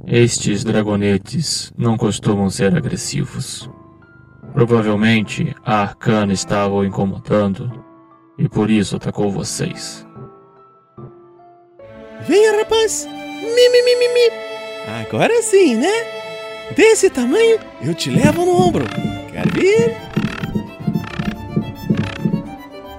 Estes 0.07 0.63
dragonetes 0.63 1.71
não 1.77 1.95
costumam 1.95 2.49
ser 2.49 2.75
agressivos. 2.75 3.69
Provavelmente 4.51 5.55
a 5.63 5.81
Arcana 5.81 6.33
estava 6.33 6.73
o 6.73 6.83
incomodando 6.83 7.85
e 8.35 8.49
por 8.49 8.71
isso 8.71 8.95
atacou 8.95 9.31
vocês. 9.31 10.06
Venha, 12.25 12.57
rapaz! 12.57 13.05
Mi, 13.05 13.69
mi, 13.69 13.81
mi, 13.83 13.95
mi, 13.95 14.07
mi. 14.13 14.31
Agora 15.01 15.41
sim, 15.41 15.75
né? 15.75 15.91
Desse 16.75 17.09
tamanho, 17.09 17.59
eu 17.81 17.93
te 17.93 18.09
levo 18.09 18.45
no 18.45 18.51
ombro. 18.51 18.85
Quer 19.31 19.47
vir? 19.51 19.95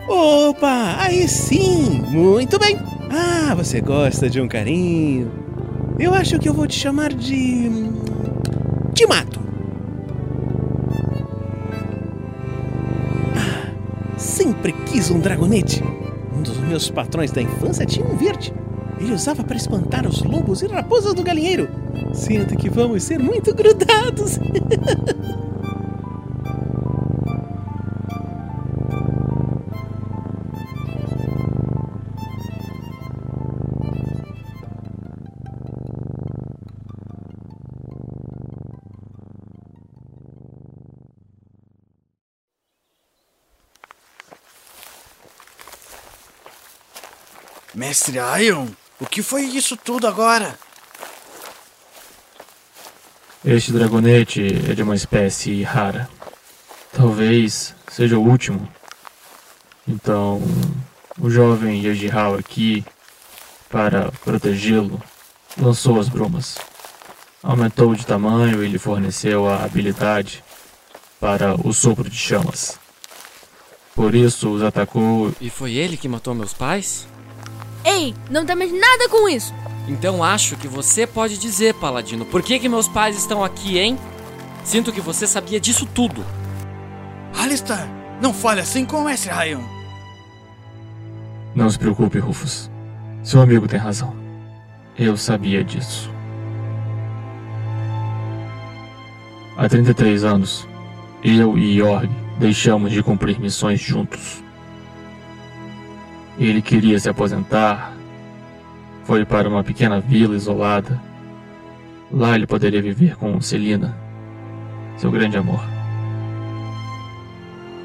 Opa, 0.07 0.97
aí 0.99 1.27
sim! 1.29 2.03
Muito 2.09 2.59
bem! 2.59 2.79
Ah, 3.11 3.55
você 3.55 3.81
gosta 3.81 4.29
de 4.29 4.41
um 4.41 4.49
carinho. 4.49 5.31
Eu 5.99 6.15
acho 6.15 6.39
que 6.39 6.49
eu 6.49 6.55
vou 6.55 6.67
te 6.67 6.79
chamar 6.79 7.13
de. 7.13 7.71
De 8.95 9.07
mato. 9.07 9.41
Ah, 13.37 13.73
sempre 14.17 14.73
quis 14.87 15.11
um 15.11 15.19
dragonete. 15.19 15.83
Um 16.37 16.43
dos 16.43 16.59
meus 16.59 16.91
patrões 16.91 17.33
da 17.33 17.43
infância 17.43 17.85
tinha 17.85 18.07
um 18.07 18.17
verde. 18.17 18.53
Ele 19.01 19.15
usava 19.15 19.45
para 19.45 19.57
espantar 19.57 20.07
os 20.07 20.23
lobos 20.23 20.63
e 20.63 20.67
raposas 20.67 21.15
do 21.15 21.23
galinheiro. 21.23 21.69
Sinto 22.13 22.57
que 22.57 22.69
vamos 22.69 23.03
ser 23.03 23.19
muito 23.19 23.55
grudados. 23.55 24.39
Mestre 47.75 48.19
Ion, 48.19 48.67
o 49.01 49.07
que 49.07 49.23
foi 49.23 49.43
isso 49.43 49.77
tudo 49.77 50.07
agora? 50.07 50.59
Este 53.45 53.73
dragonete 53.73 54.43
é 54.69 54.75
de 54.75 54.83
uma 54.83 54.97
espécie 54.97 55.63
rara. 55.63 56.09
Talvez 56.93 57.75
seja 57.89 58.19
o 58.19 58.29
último. 58.29 58.69
Então, 59.87 60.43
o 61.21 61.31
jovem 61.31 61.81
Yajihao 61.83 62.35
aqui, 62.35 62.85
para 63.71 64.11
protegê-lo, 64.25 65.01
lançou 65.57 66.01
as 66.01 66.09
brumas. 66.09 66.59
Aumentou 67.43 67.95
de 67.95 68.05
tamanho 68.05 68.65
e 68.65 68.69
lhe 68.69 68.79
forneceu 68.79 69.49
a 69.49 69.65
habilidade 69.65 70.43
para 71.21 71.55
o 71.55 71.73
sopro 71.73 72.11
de 72.11 72.17
chamas. 72.17 72.79
Por 73.95 74.15
isso 74.15 74.51
os 74.51 74.63
atacou. 74.63 75.33
E 75.41 75.49
foi 75.49 75.75
ele 75.75 75.97
que 75.97 76.09
matou 76.09 76.35
meus 76.35 76.53
pais? 76.53 77.07
Ei, 77.85 78.15
não 78.31 78.45
temos 78.45 78.71
nada 78.73 79.09
com 79.09 79.29
isso. 79.29 79.55
Então 79.87 80.23
acho 80.23 80.57
que 80.57 80.69
você 80.69 81.07
pode 81.07 81.39
dizer, 81.39 81.75
Paladino, 81.75 82.25
por 82.25 82.43
que, 82.43 82.59
que 82.59 82.69
meus 82.69 82.87
pais 82.87 83.17
estão 83.17 83.43
aqui, 83.43 83.79
hein? 83.79 83.99
Sinto 84.65 84.93
que 84.93 85.01
você 85.01 85.27
sabia 85.27 85.59
disso 85.59 85.87
tudo. 85.87 86.25
Alistar, 87.39 87.89
não 88.21 88.35
fale 88.35 88.61
assim 88.61 88.85
com 88.85 88.99
o 88.99 89.05
Mestre 89.05 89.31
Rayon. 89.31 89.63
Não 91.55 91.71
se 91.71 91.79
preocupe, 91.79 92.19
Rufus. 92.19 92.71
Seu 93.23 93.41
amigo 93.41 93.67
tem 93.67 93.79
razão. 93.79 94.15
Eu 94.99 95.17
sabia 95.17 95.65
disso. 95.65 96.11
Há 99.57 99.69
33 99.69 100.23
anos, 100.23 100.69
eu 101.25 101.59
e 101.59 101.79
Yorg 101.79 102.09
deixamos 102.39 102.93
de 102.93 103.03
cumprir 103.03 103.41
missões 103.41 103.81
juntos. 103.81 104.43
Ele 106.39 106.63
queria 106.63 106.99
se 107.01 107.09
aposentar. 107.09 107.93
Foi 109.05 109.25
para 109.25 109.49
uma 109.49 109.65
pequena 109.65 110.01
vila 110.01 110.37
isolada. 110.37 111.01
Lá 112.11 112.35
ele 112.35 112.47
poderia 112.47 112.81
viver 112.81 113.17
com 113.17 113.41
Celina, 113.41 113.97
seu 114.97 115.11
grande 115.11 115.37
amor. 115.37 115.61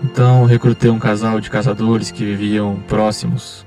Então 0.03 0.45
recrutei 0.45 0.91
um 0.91 0.99
casal 0.99 1.39
de 1.39 1.49
caçadores 1.49 2.11
que 2.11 2.23
viviam 2.23 2.75
próximos. 2.87 3.65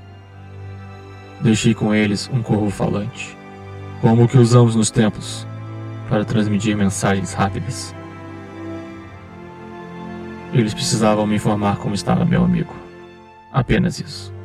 Deixei 1.41 1.73
com 1.73 1.93
eles 1.93 2.29
um 2.33 2.41
corvo 2.41 2.69
falante, 2.69 3.37
como 4.01 4.23
o 4.23 4.27
que 4.27 4.37
usamos 4.37 4.75
nos 4.75 4.89
templos, 4.89 5.45
para 6.09 6.25
transmitir 6.25 6.75
mensagens 6.75 7.33
rápidas. 7.33 7.93
Eles 10.53 10.73
precisavam 10.73 11.27
me 11.27 11.35
informar 11.35 11.77
como 11.77 11.93
estava 11.93 12.25
meu 12.25 12.43
amigo. 12.43 12.73
Apenas 13.51 13.99
isso. 13.99 14.36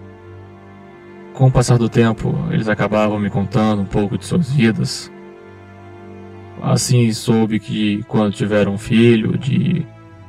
Com 1.35 1.47
o 1.47 1.51
passar 1.51 1.79
do 1.79 1.89
tempo, 1.89 2.35
eles 2.51 2.69
acabavam 2.69 3.19
me 3.19 3.31
contando 3.31 3.81
um 3.81 3.87
pouco 3.87 4.19
de 4.19 4.27
suas 4.27 4.53
vidas. 4.53 5.11
Assim 6.61 7.11
soube 7.13 7.59
que 7.59 8.03
quando 8.05 8.35
tiveram 8.35 8.75
um 8.75 8.79
filho, 8.79 9.39
de 9.39 9.87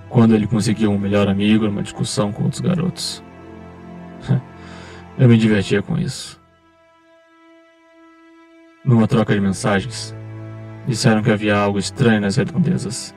quando 0.09 0.33
ele 0.33 0.47
conseguiu 0.47 0.91
um 0.91 0.97
melhor 0.97 1.27
amigo 1.27 1.65
numa 1.65 1.83
discussão 1.83 2.31
com 2.31 2.43
outros 2.43 2.61
garotos. 2.61 3.23
Eu 5.19 5.27
me 5.27 5.37
divertia 5.37 5.81
com 5.81 5.97
isso. 5.97 6.41
Numa 8.83 9.07
troca 9.07 9.33
de 9.33 9.41
mensagens, 9.41 10.15
disseram 10.87 11.21
que 11.21 11.31
havia 11.31 11.55
algo 11.55 11.77
estranho 11.77 12.21
nas 12.21 12.37
redondezas. 12.37 13.13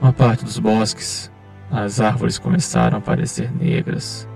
Uma 0.00 0.12
parte 0.12 0.44
dos 0.44 0.58
bosques, 0.58 1.30
as 1.70 2.00
árvores 2.00 2.38
começaram 2.38 2.98
a 2.98 3.00
parecer 3.00 3.50
negras. 3.52 4.28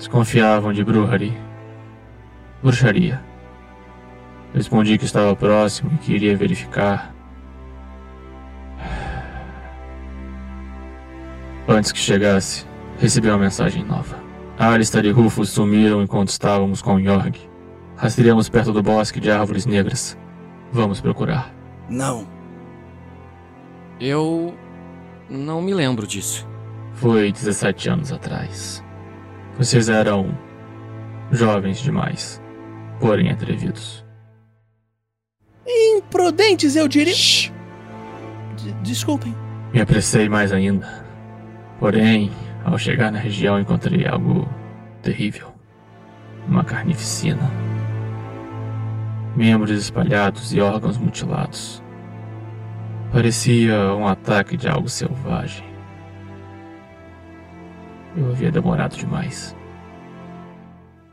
Desconfiavam 0.00 0.72
de 0.72 0.82
bruxaria. 0.82 1.38
Bruxaria. 2.62 3.22
Respondi 4.54 4.96
que 4.96 5.04
estava 5.04 5.36
próximo 5.36 5.90
e 5.92 5.98
que 5.98 6.14
iria 6.14 6.34
verificar. 6.34 7.14
Antes 11.68 11.92
que 11.92 11.98
chegasse, 11.98 12.64
recebi 12.98 13.28
uma 13.28 13.36
mensagem 13.36 13.84
nova. 13.84 14.18
Alistair 14.58 15.04
e 15.04 15.10
Rufus 15.10 15.50
sumiram 15.50 16.02
enquanto 16.02 16.30
estávamos 16.30 16.80
com 16.80 16.98
Yorg. 16.98 17.38
Rastreamos 17.94 18.48
perto 18.48 18.72
do 18.72 18.82
bosque 18.82 19.20
de 19.20 19.30
árvores 19.30 19.66
negras. 19.66 20.16
Vamos 20.72 21.02
procurar. 21.02 21.54
Não. 21.90 22.26
Eu. 24.00 24.54
não 25.28 25.60
me 25.60 25.74
lembro 25.74 26.06
disso. 26.06 26.48
Foi 26.94 27.30
17 27.30 27.90
anos 27.90 28.10
atrás. 28.10 28.82
Vocês 29.58 29.88
eram. 29.88 30.36
jovens 31.32 31.78
demais, 31.80 32.42
porém 32.98 33.30
atrevidos. 33.30 34.04
Imprudentes, 35.66 36.74
eu 36.74 36.88
diria. 36.88 37.14
D- 37.14 38.72
Desculpem. 38.82 39.34
Me 39.72 39.80
apressei 39.80 40.28
mais 40.28 40.50
ainda. 40.52 41.04
Porém, 41.78 42.32
ao 42.64 42.76
chegar 42.76 43.12
na 43.12 43.18
região, 43.18 43.60
encontrei 43.60 44.06
algo 44.06 44.48
terrível. 45.02 45.52
Uma 46.48 46.64
carnificina. 46.64 47.48
Membros 49.36 49.70
espalhados 49.70 50.52
e 50.52 50.60
órgãos 50.60 50.98
mutilados. 50.98 51.80
Parecia 53.12 53.94
um 53.94 54.06
ataque 54.08 54.56
de 54.56 54.66
algo 54.68 54.88
selvagem. 54.88 55.64
Eu 58.16 58.30
havia 58.30 58.50
demorado 58.50 58.96
demais. 58.96 59.56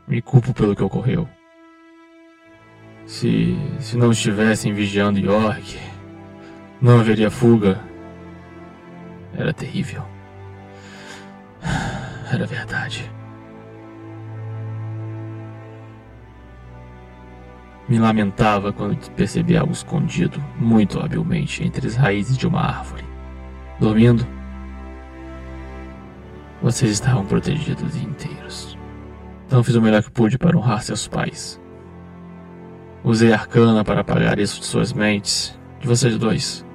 Me 0.06 0.20
culpo 0.20 0.52
pelo 0.52 0.74
que 0.74 0.82
ocorreu. 0.82 1.28
Se, 3.06 3.56
se 3.78 3.96
não 3.96 4.10
estivessem 4.10 4.72
vigiando 4.72 5.18
York, 5.18 5.78
não 6.80 7.00
haveria 7.00 7.30
fuga. 7.30 7.80
Era 9.34 9.52
terrível. 9.52 10.02
Era 12.32 12.46
verdade. 12.46 13.10
Me 17.88 17.98
lamentava 17.98 18.70
quando 18.70 18.98
percebi 19.12 19.56
algo 19.56 19.72
escondido, 19.72 20.38
muito 20.58 21.00
habilmente, 21.00 21.64
entre 21.64 21.86
as 21.86 21.96
raízes 21.96 22.36
de 22.36 22.46
uma 22.46 22.60
árvore. 22.60 23.02
Dormindo? 23.80 24.26
Vocês 26.62 26.90
estavam 26.90 27.24
protegidos 27.24 27.94
e 27.94 28.04
inteiros. 28.04 28.76
Então 29.46 29.62
fiz 29.62 29.74
o 29.76 29.82
melhor 29.82 30.02
que 30.02 30.10
pude 30.10 30.36
para 30.36 30.56
honrar 30.56 30.82
seus 30.82 31.06
pais. 31.06 31.60
Usei 33.04 33.32
arcana 33.32 33.84
para 33.84 34.00
apagar 34.00 34.38
isso 34.38 34.60
de 34.60 34.66
suas 34.66 34.92
mentes, 34.92 35.58
de 35.80 35.86
vocês 35.86 36.18
dois, 36.18 36.66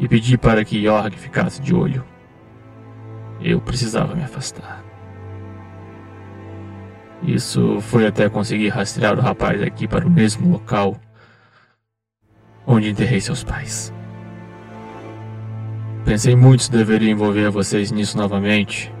e 0.00 0.08
pedi 0.08 0.38
para 0.38 0.64
que 0.64 0.78
Yorg 0.78 1.14
ficasse 1.16 1.60
de 1.60 1.74
olho. 1.74 2.04
Eu 3.40 3.60
precisava 3.60 4.14
me 4.14 4.24
afastar. 4.24 4.82
Isso 7.22 7.80
foi 7.80 8.06
até 8.06 8.28
conseguir 8.28 8.68
rastrear 8.68 9.18
o 9.18 9.22
rapaz 9.22 9.62
aqui 9.62 9.86
para 9.86 10.06
o 10.06 10.10
mesmo 10.10 10.50
local 10.50 10.96
onde 12.66 12.90
enterrei 12.90 13.20
seus 13.20 13.44
pais. 13.44 13.92
Pensei 16.04 16.34
muito 16.34 16.64
se 16.64 16.70
deveria 16.70 17.10
envolver 17.10 17.50
vocês 17.50 17.90
nisso 17.90 18.16
novamente. 18.16 18.95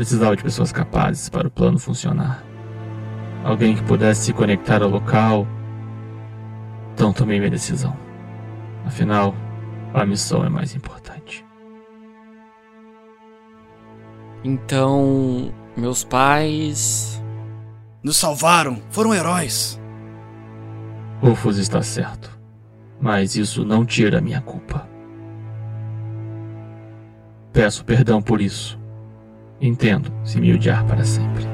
Precisava 0.00 0.34
de 0.34 0.42
pessoas 0.42 0.72
capazes 0.72 1.28
para 1.28 1.46
o 1.46 1.50
plano 1.50 1.78
funcionar. 1.78 2.42
Alguém 3.44 3.76
que 3.76 3.82
pudesse 3.82 4.22
se 4.22 4.32
conectar 4.32 4.82
ao 4.82 4.88
local. 4.88 5.46
Então 6.94 7.12
tomei 7.12 7.38
minha 7.38 7.50
decisão. 7.50 7.94
Afinal, 8.86 9.34
a 9.92 10.06
missão 10.06 10.42
é 10.42 10.48
mais 10.48 10.74
importante. 10.74 11.44
Então. 14.42 15.52
meus 15.76 16.02
pais. 16.02 17.22
Nos 18.02 18.16
salvaram, 18.16 18.80
foram 18.88 19.12
heróis. 19.12 19.78
Rufus 21.20 21.58
está 21.58 21.82
certo. 21.82 22.40
Mas 22.98 23.36
isso 23.36 23.66
não 23.66 23.84
tira 23.84 24.16
a 24.16 24.22
minha 24.22 24.40
culpa. 24.40 24.88
Peço 27.52 27.84
perdão 27.84 28.22
por 28.22 28.40
isso. 28.40 28.79
Entendo 29.60 30.10
se 30.24 30.40
me 30.40 30.54
odiar 30.54 30.86
para 30.86 31.04
sempre. 31.04 31.44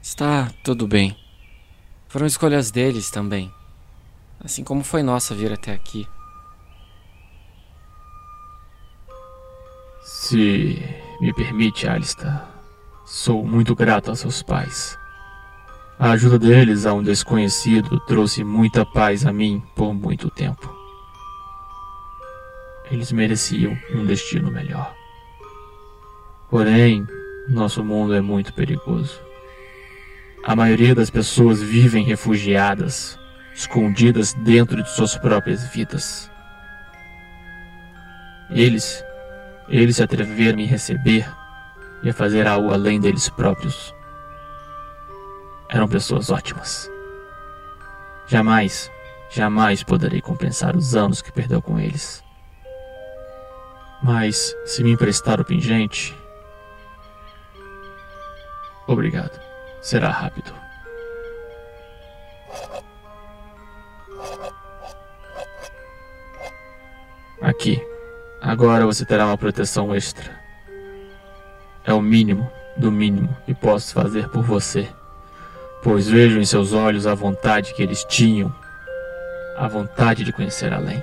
Está 0.00 0.48
tudo 0.62 0.86
bem. 0.86 1.16
Foram 2.08 2.26
escolhas 2.26 2.70
deles 2.70 3.10
também. 3.10 3.52
Assim 4.38 4.62
como 4.62 4.84
foi 4.84 5.02
nossa 5.02 5.34
vir 5.34 5.52
até 5.52 5.74
aqui. 5.74 6.08
Se 10.02 10.80
me 11.20 11.34
permite, 11.34 11.88
Alistair, 11.88 12.44
sou 13.04 13.44
muito 13.44 13.74
grato 13.74 14.12
a 14.12 14.16
seus 14.16 14.42
pais. 14.42 14.96
A 15.98 16.10
ajuda 16.10 16.38
deles 16.38 16.84
a 16.84 16.92
um 16.92 17.02
desconhecido 17.02 17.98
trouxe 18.00 18.44
muita 18.44 18.84
paz 18.84 19.24
a 19.24 19.32
mim 19.32 19.62
por 19.74 19.94
muito 19.94 20.28
tempo. 20.28 20.70
Eles 22.90 23.10
mereciam 23.12 23.76
um 23.94 24.04
destino 24.04 24.50
melhor. 24.50 24.94
Porém, 26.50 27.06
nosso 27.48 27.82
mundo 27.82 28.14
é 28.14 28.20
muito 28.20 28.52
perigoso. 28.52 29.20
a 30.44 30.54
maioria 30.54 30.94
das 30.94 31.10
pessoas 31.10 31.60
vivem 31.60 32.04
refugiadas, 32.04 33.18
escondidas 33.52 34.32
dentro 34.34 34.80
de 34.80 34.88
suas 34.90 35.16
próprias 35.16 35.66
vidas. 35.74 36.30
Eles, 38.50 39.02
eles 39.68 39.96
se 39.96 40.04
atreveram 40.04 40.52
a 40.52 40.56
me 40.56 40.64
receber 40.66 41.28
e 42.04 42.10
a 42.10 42.14
fazer 42.14 42.46
algo 42.46 42.72
além 42.72 43.00
deles 43.00 43.28
próprios. 43.28 43.95
Eram 45.68 45.88
pessoas 45.88 46.30
ótimas. 46.30 46.90
Jamais, 48.26 48.90
jamais 49.30 49.82
poderei 49.82 50.20
compensar 50.20 50.76
os 50.76 50.94
anos 50.94 51.20
que 51.20 51.32
perdeu 51.32 51.60
com 51.60 51.78
eles. 51.78 52.22
Mas, 54.02 54.54
se 54.64 54.82
me 54.82 54.92
emprestar 54.92 55.40
o 55.40 55.44
pingente. 55.44 56.14
Obrigado. 58.86 59.40
Será 59.80 60.10
rápido. 60.10 60.52
Aqui. 67.40 67.80
Agora 68.40 68.86
você 68.86 69.04
terá 69.04 69.26
uma 69.26 69.38
proteção 69.38 69.94
extra. 69.94 70.30
É 71.84 71.92
o 71.92 72.00
mínimo 72.00 72.50
do 72.76 72.92
mínimo 72.92 73.34
que 73.44 73.54
posso 73.54 73.94
fazer 73.94 74.28
por 74.28 74.42
você, 74.42 74.88
pois 75.82 76.08
vejo 76.08 76.38
em 76.38 76.44
seus 76.44 76.72
olhos 76.72 77.06
a 77.06 77.14
vontade 77.14 77.74
que 77.74 77.82
eles 77.82 78.04
tinham, 78.04 78.54
a 79.56 79.68
vontade 79.68 80.24
de 80.24 80.32
conhecer 80.32 80.72
além. 80.72 81.02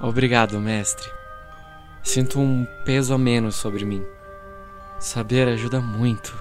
Obrigado, 0.00 0.58
mestre. 0.60 1.08
Sinto 2.02 2.40
um 2.40 2.66
peso 2.84 3.14
a 3.14 3.18
menos 3.18 3.54
sobre 3.54 3.84
mim. 3.84 4.04
Saber 4.98 5.46
ajuda 5.46 5.80
muito. 5.80 6.36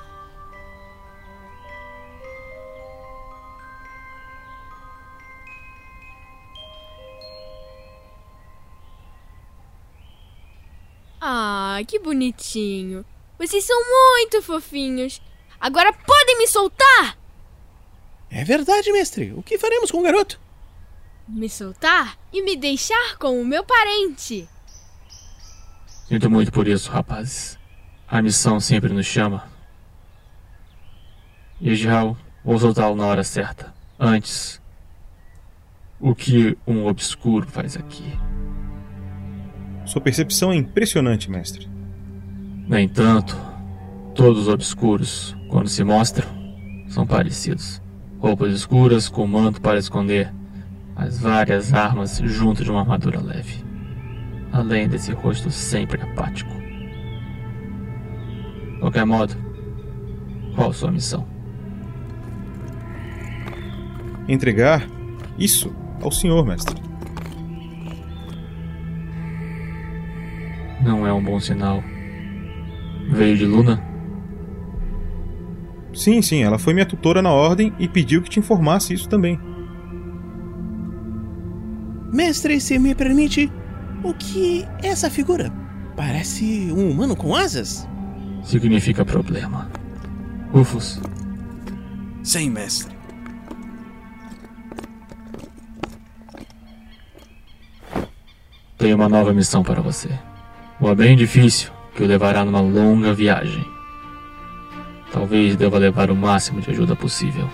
Ah, 11.19 11.79
que 11.87 11.99
bonitinho. 11.99 13.05
Vocês 13.37 13.63
são 13.63 13.77
muito 13.79 14.41
fofinhos. 14.41 15.21
Agora 15.61 15.93
podem 15.93 16.39
me 16.39 16.47
soltar? 16.47 17.15
É 18.31 18.43
verdade, 18.43 18.91
mestre. 18.91 19.31
O 19.33 19.43
que 19.43 19.59
faremos 19.59 19.91
com 19.91 19.99
o 19.99 20.03
garoto? 20.03 20.39
Me 21.27 21.47
soltar 21.47 22.17
e 22.33 22.41
me 22.41 22.57
deixar 22.57 23.17
com 23.19 23.39
o 23.39 23.45
meu 23.45 23.63
parente. 23.63 24.49
Sinto 26.07 26.29
muito 26.31 26.51
por 26.51 26.67
isso, 26.67 26.89
rapazes. 26.89 27.59
A 28.07 28.21
missão 28.21 28.59
sempre 28.59 28.91
nos 28.91 29.05
chama. 29.05 29.49
Israel, 31.61 32.17
vou 32.43 32.57
soltá-lo 32.57 32.95
na 32.95 33.05
hora 33.05 33.23
certa. 33.23 33.71
Antes, 33.99 34.59
o 35.99 36.15
que 36.15 36.57
um 36.65 36.87
obscuro 36.87 37.47
faz 37.47 37.77
aqui? 37.77 38.17
Sua 39.85 40.01
percepção 40.01 40.51
é 40.51 40.55
impressionante, 40.55 41.29
mestre. 41.29 41.69
No 42.67 42.79
entanto, 42.79 43.37
todos 44.13 44.41
os 44.41 44.47
obscuros, 44.47 45.35
quando 45.49 45.67
se 45.67 45.83
mostram, 45.83 46.27
são 46.87 47.05
parecidos. 47.05 47.81
Roupas 48.19 48.53
escuras 48.53 49.09
com 49.09 49.25
manto 49.25 49.61
para 49.61 49.79
esconder 49.79 50.31
as 50.95 51.19
várias 51.19 51.73
armas 51.73 52.21
junto 52.23 52.63
de 52.63 52.69
uma 52.69 52.81
armadura 52.81 53.19
leve. 53.19 53.63
Além 54.51 54.87
desse 54.87 55.11
rosto 55.11 55.49
sempre 55.49 56.01
apático. 56.01 56.51
De 58.73 58.79
qualquer 58.79 59.05
modo, 59.05 59.35
qual 60.55 60.73
sua 60.73 60.91
missão? 60.91 61.25
Entregar 64.27 64.85
isso 65.37 65.73
ao 66.01 66.11
senhor, 66.11 66.45
mestre. 66.45 66.79
Não 70.83 71.07
é 71.07 71.13
um 71.13 71.23
bom 71.23 71.39
sinal. 71.39 71.83
Veio 73.09 73.37
de 73.37 73.45
Luna? 73.45 73.90
Sim, 75.93 76.21
sim, 76.21 76.41
ela 76.43 76.57
foi 76.57 76.73
minha 76.73 76.85
tutora 76.85 77.21
na 77.21 77.31
ordem 77.31 77.73
e 77.77 77.87
pediu 77.87 78.21
que 78.21 78.29
te 78.29 78.39
informasse 78.39 78.93
isso 78.93 79.09
também. 79.09 79.39
Mestre, 82.11 82.59
se 82.59 82.77
me 82.79 82.93
permite, 82.95 83.51
o 84.03 84.13
que 84.13 84.65
é 84.81 84.87
essa 84.87 85.09
figura? 85.09 85.51
Parece 85.95 86.71
um 86.71 86.89
humano 86.89 87.15
com 87.15 87.35
asas? 87.35 87.87
Significa 88.43 89.05
problema. 89.05 89.69
Rufus, 90.51 90.99
Sim, 92.23 92.49
mestre. 92.49 93.01
tenho 98.77 98.95
uma 98.95 99.07
nova 99.07 99.31
missão 99.31 99.61
para 99.61 99.79
você. 99.79 100.09
Uma 100.79 100.95
bem 100.95 101.15
difícil 101.15 101.71
que 101.95 102.01
o 102.01 102.07
levará 102.07 102.43
numa 102.43 102.61
longa 102.61 103.13
viagem. 103.13 103.63
Talvez 105.11 105.55
deva 105.55 105.77
levar 105.77 106.09
o 106.09 106.15
máximo 106.15 106.61
de 106.61 106.71
ajuda 106.71 106.95
possível. 106.95 107.49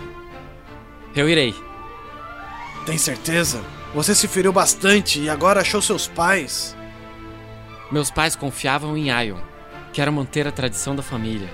Eu 1.15 1.28
irei. 1.28 1.56
Tem 2.86 2.98
certeza? 2.98 3.62
Você 3.93 4.13
se 4.13 4.28
feriu 4.28 4.54
bastante 4.54 5.20
e 5.20 5.30
agora 5.30 5.62
achou 5.62 5.82
seus 5.82 6.08
pais. 6.08 6.76
Meus 7.91 8.12
pais 8.12 8.36
confiavam 8.36 8.96
em 8.96 9.10
Ion. 9.10 9.39
Quero 9.91 10.13
manter 10.13 10.48
a 10.48 10.52
tradição 10.52 10.96
da 10.96 11.02
família. 11.02 11.50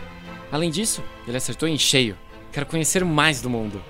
Além 0.51 0.69
disso, 0.69 1.01
ele 1.27 1.37
acertou 1.37 1.67
em 1.69 1.77
cheio. 1.77 2.17
Quero 2.51 2.65
conhecer 2.65 3.05
mais 3.05 3.41
do 3.41 3.49
mundo. 3.49 3.81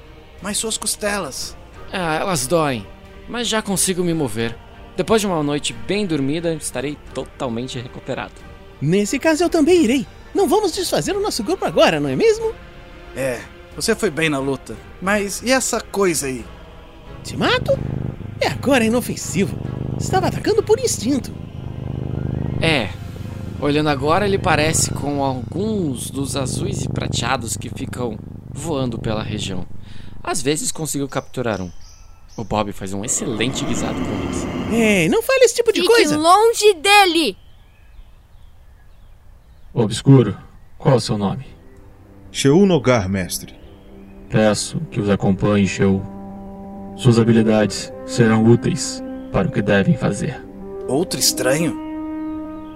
Mas 0.41 0.57
suas 0.57 0.77
costelas. 0.77 1.57
Ah, 1.91 2.15
elas 2.15 2.47
doem, 2.47 2.85
mas 3.27 3.47
já 3.47 3.61
consigo 3.61 4.03
me 4.03 4.13
mover. 4.13 4.55
Depois 4.95 5.21
de 5.21 5.27
uma 5.27 5.41
noite 5.41 5.73
bem 5.87 6.05
dormida, 6.05 6.53
estarei 6.53 6.97
totalmente 7.13 7.79
recuperado. 7.79 8.33
Nesse 8.81 9.17
caso, 9.17 9.43
eu 9.43 9.49
também 9.49 9.83
irei. 9.83 10.07
Não 10.33 10.47
vamos 10.47 10.71
desfazer 10.71 11.15
o 11.15 11.21
nosso 11.21 11.43
grupo 11.43 11.65
agora, 11.65 11.99
não 11.99 12.09
é 12.09 12.15
mesmo? 12.15 12.53
É, 13.15 13.39
você 13.75 13.95
foi 13.95 14.09
bem 14.09 14.29
na 14.29 14.39
luta. 14.39 14.75
Mas 15.01 15.41
e 15.43 15.51
essa 15.51 15.79
coisa 15.79 16.27
aí? 16.27 16.43
Te 17.23 17.37
mato? 17.37 17.71
É 18.41 18.47
agora 18.47 18.83
inofensivo. 18.83 19.57
Estava 19.99 20.27
atacando 20.27 20.63
por 20.63 20.79
instinto. 20.79 21.31
É, 22.61 22.89
olhando 23.61 23.89
agora, 23.89 24.25
ele 24.25 24.37
parece 24.39 24.91
com 24.91 25.23
alguns 25.23 26.09
dos 26.09 26.35
azuis 26.35 26.83
e 26.83 26.89
prateados 26.89 27.55
que 27.55 27.69
ficam 27.69 28.17
voando 28.51 28.97
pela 28.99 29.21
região. 29.23 29.65
Às 30.23 30.41
vezes 30.41 30.71
consigo 30.71 31.07
capturar 31.07 31.61
um. 31.61 31.71
O 32.35 32.43
Bob 32.43 32.71
faz 32.73 32.93
um 32.93 33.05
excelente 33.05 33.63
guisado 33.63 33.99
com 33.99 34.23
eles. 34.23 34.43
Ei, 34.71 35.09
não 35.09 35.21
fale 35.21 35.43
esse 35.45 35.55
tipo 35.55 35.71
de 35.71 35.81
Fique 35.81 35.93
coisa. 35.93 36.17
longe 36.17 36.73
dele! 36.75 37.37
Obscuro, 39.75 40.37
qual 40.77 40.93
é 40.93 40.97
o 40.97 41.01
seu 41.01 41.17
nome? 41.17 41.45
Sheu 42.31 42.63
Nogar, 42.63 43.09
mestre. 43.09 43.55
Peço 44.29 44.79
que 44.91 44.99
os 44.99 45.09
acompanhe, 45.09 45.65
Sheu. 45.65 45.99
Suas 46.95 47.17
habilidades 47.17 47.91
serão 48.05 48.45
úteis 48.45 49.03
para 49.31 49.47
o 49.47 49.51
que 49.51 49.63
devem 49.63 49.97
fazer. 49.97 50.39
Outro 50.87 51.19
estranho? 51.19 51.75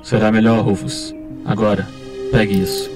Será 0.02 0.32
melhor, 0.32 0.66
Rufus. 0.66 1.14
Agora, 1.46 1.88
pegue 2.32 2.60
isso. 2.60 2.90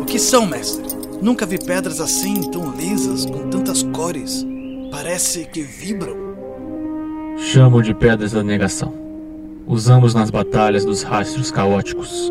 O 0.00 0.04
que 0.04 0.18
são, 0.18 0.44
mestre? 0.44 0.82
Nunca 1.22 1.46
vi 1.46 1.56
pedras 1.56 2.00
assim, 2.00 2.50
tão 2.50 2.74
lisas, 2.74 3.26
com 3.26 3.48
tantas 3.48 3.84
cores. 3.84 4.44
Parece 4.90 5.44
que 5.44 5.62
vibram. 5.62 6.16
Chamo 7.38 7.80
de 7.80 7.94
pedras 7.94 8.32
da 8.32 8.42
negação. 8.42 9.11
Usamos 9.66 10.12
nas 10.12 10.30
batalhas 10.30 10.84
dos 10.84 11.02
rastros 11.02 11.50
caóticos. 11.50 12.30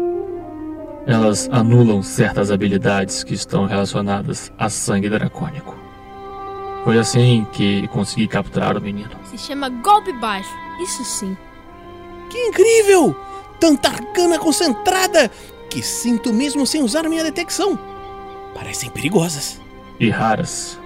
Elas 1.08 1.50
anulam 1.52 2.04
certas 2.04 2.52
habilidades 2.52 3.24
que 3.24 3.34
estão 3.34 3.66
relacionadas 3.66 4.52
a 4.58 4.70
sangue 4.70 5.10
dracônico. 5.10 5.76
Foi 6.84 6.98
assim 6.98 7.46
que 7.52 7.88
consegui 7.88 8.28
capturar 8.28 8.78
o 8.78 8.82
menino. 8.82 9.10
Se 9.26 9.38
chama 9.38 9.70
golpe 9.70 10.12
baixo. 10.14 10.50
Isso 10.84 11.04
sim. 11.04 11.38
Que 12.30 12.38
incrível! 12.48 13.16
Tanta 13.60 13.90
arcana 13.90 14.38
concentrada 14.40 15.30
que 15.70 15.82
sinto 15.82 16.34
mesmo 16.34 16.66
sem 16.66 16.84
usar 16.84 17.04
minha 17.04 17.24
detecção. 17.24 17.78
Parecem 18.54 18.90
perigosas. 18.90 19.62
E 20.00 20.10
raras. 20.10 20.80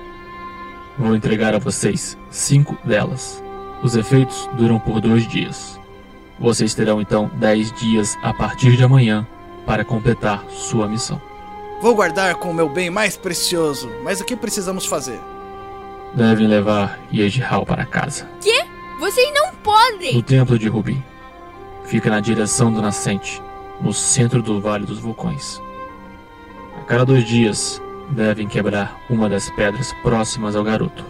Vou 0.97 1.15
entregar 1.15 1.55
a 1.55 1.59
vocês 1.59 2.17
cinco 2.29 2.77
delas. 2.85 3.41
Os 3.81 3.95
efeitos 3.95 4.49
duram 4.57 4.79
por 4.79 5.01
dois 5.01 5.27
dias. 5.27 5.79
Vocês 6.39 6.73
terão 6.73 6.99
então 6.99 7.31
dez 7.35 7.71
dias 7.71 8.17
a 8.21 8.33
partir 8.33 8.75
de 8.75 8.83
amanhã 8.83 9.25
para 9.65 9.85
completar 9.85 10.43
sua 10.49 10.87
missão. 10.87 11.21
Vou 11.81 11.95
guardar 11.95 12.35
com 12.35 12.51
o 12.51 12.53
meu 12.53 12.69
bem 12.69 12.89
mais 12.89 13.17
precioso, 13.17 13.89
mas 14.03 14.19
o 14.19 14.25
que 14.25 14.35
precisamos 14.35 14.85
fazer? 14.85 15.19
Devem 16.13 16.47
levar 16.47 16.99
Yejihal 17.13 17.65
para 17.65 17.85
casa. 17.85 18.27
Quê? 18.41 18.63
Vocês 18.99 19.29
não 19.33 19.53
podem! 19.55 20.21
Templo 20.21 20.57
de 20.57 20.67
Rubi. 20.67 21.03
Fica 21.85 22.09
na 22.09 22.19
direção 22.19 22.71
do 22.71 22.81
nascente, 22.81 23.41
no 23.81 23.93
centro 23.93 24.41
do 24.41 24.59
Vale 24.61 24.85
dos 24.85 24.99
Vulcões. 24.99 25.61
cada 26.87 27.05
dois 27.05 27.25
dias 27.25 27.81
devem 28.09 28.47
quebrar 28.47 28.99
uma 29.09 29.27
das 29.27 29.49
pedras 29.51 29.93
próximas 30.01 30.55
ao 30.55 30.63
garoto. 30.63 31.05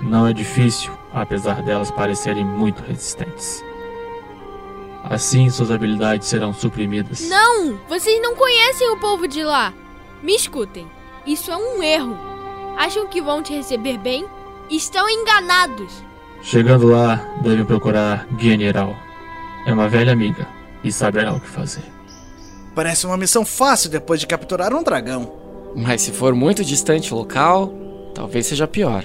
Não 0.00 0.26
é 0.26 0.32
difícil, 0.32 0.92
apesar 1.12 1.62
delas 1.62 1.90
parecerem 1.90 2.44
muito 2.44 2.82
resistentes. 2.82 3.64
Assim, 5.08 5.48
suas 5.48 5.70
habilidades 5.70 6.28
serão 6.28 6.52
suprimidas. 6.52 7.28
Não! 7.28 7.78
Vocês 7.88 8.20
não 8.20 8.34
conhecem 8.34 8.90
o 8.90 8.98
povo 8.98 9.26
de 9.26 9.42
lá. 9.42 9.72
Me 10.22 10.34
escutem. 10.34 10.86
Isso 11.26 11.50
é 11.50 11.56
um 11.56 11.82
erro. 11.82 12.16
Acham 12.76 13.06
que 13.06 13.22
vão 13.22 13.42
te 13.42 13.54
receber 13.54 13.98
bem? 13.98 14.26
Estão 14.70 15.08
enganados. 15.08 16.04
Chegando 16.42 16.86
lá, 16.88 17.16
devem 17.42 17.64
procurar 17.64 18.26
General. 18.38 18.94
É 19.66 19.72
uma 19.72 19.88
velha 19.88 20.12
amiga 20.12 20.46
e 20.84 20.92
saberá 20.92 21.32
o 21.32 21.40
que 21.40 21.48
fazer. 21.48 21.82
Parece 22.74 23.06
uma 23.06 23.16
missão 23.16 23.44
fácil 23.44 23.90
depois 23.90 24.20
de 24.20 24.26
capturar 24.26 24.72
um 24.74 24.82
dragão. 24.82 25.32
Mas 25.74 26.02
se 26.02 26.12
for 26.12 26.34
muito 26.34 26.64
distante 26.64 27.12
o 27.12 27.16
local, 27.16 27.72
talvez 28.14 28.46
seja 28.46 28.68
pior. 28.68 29.04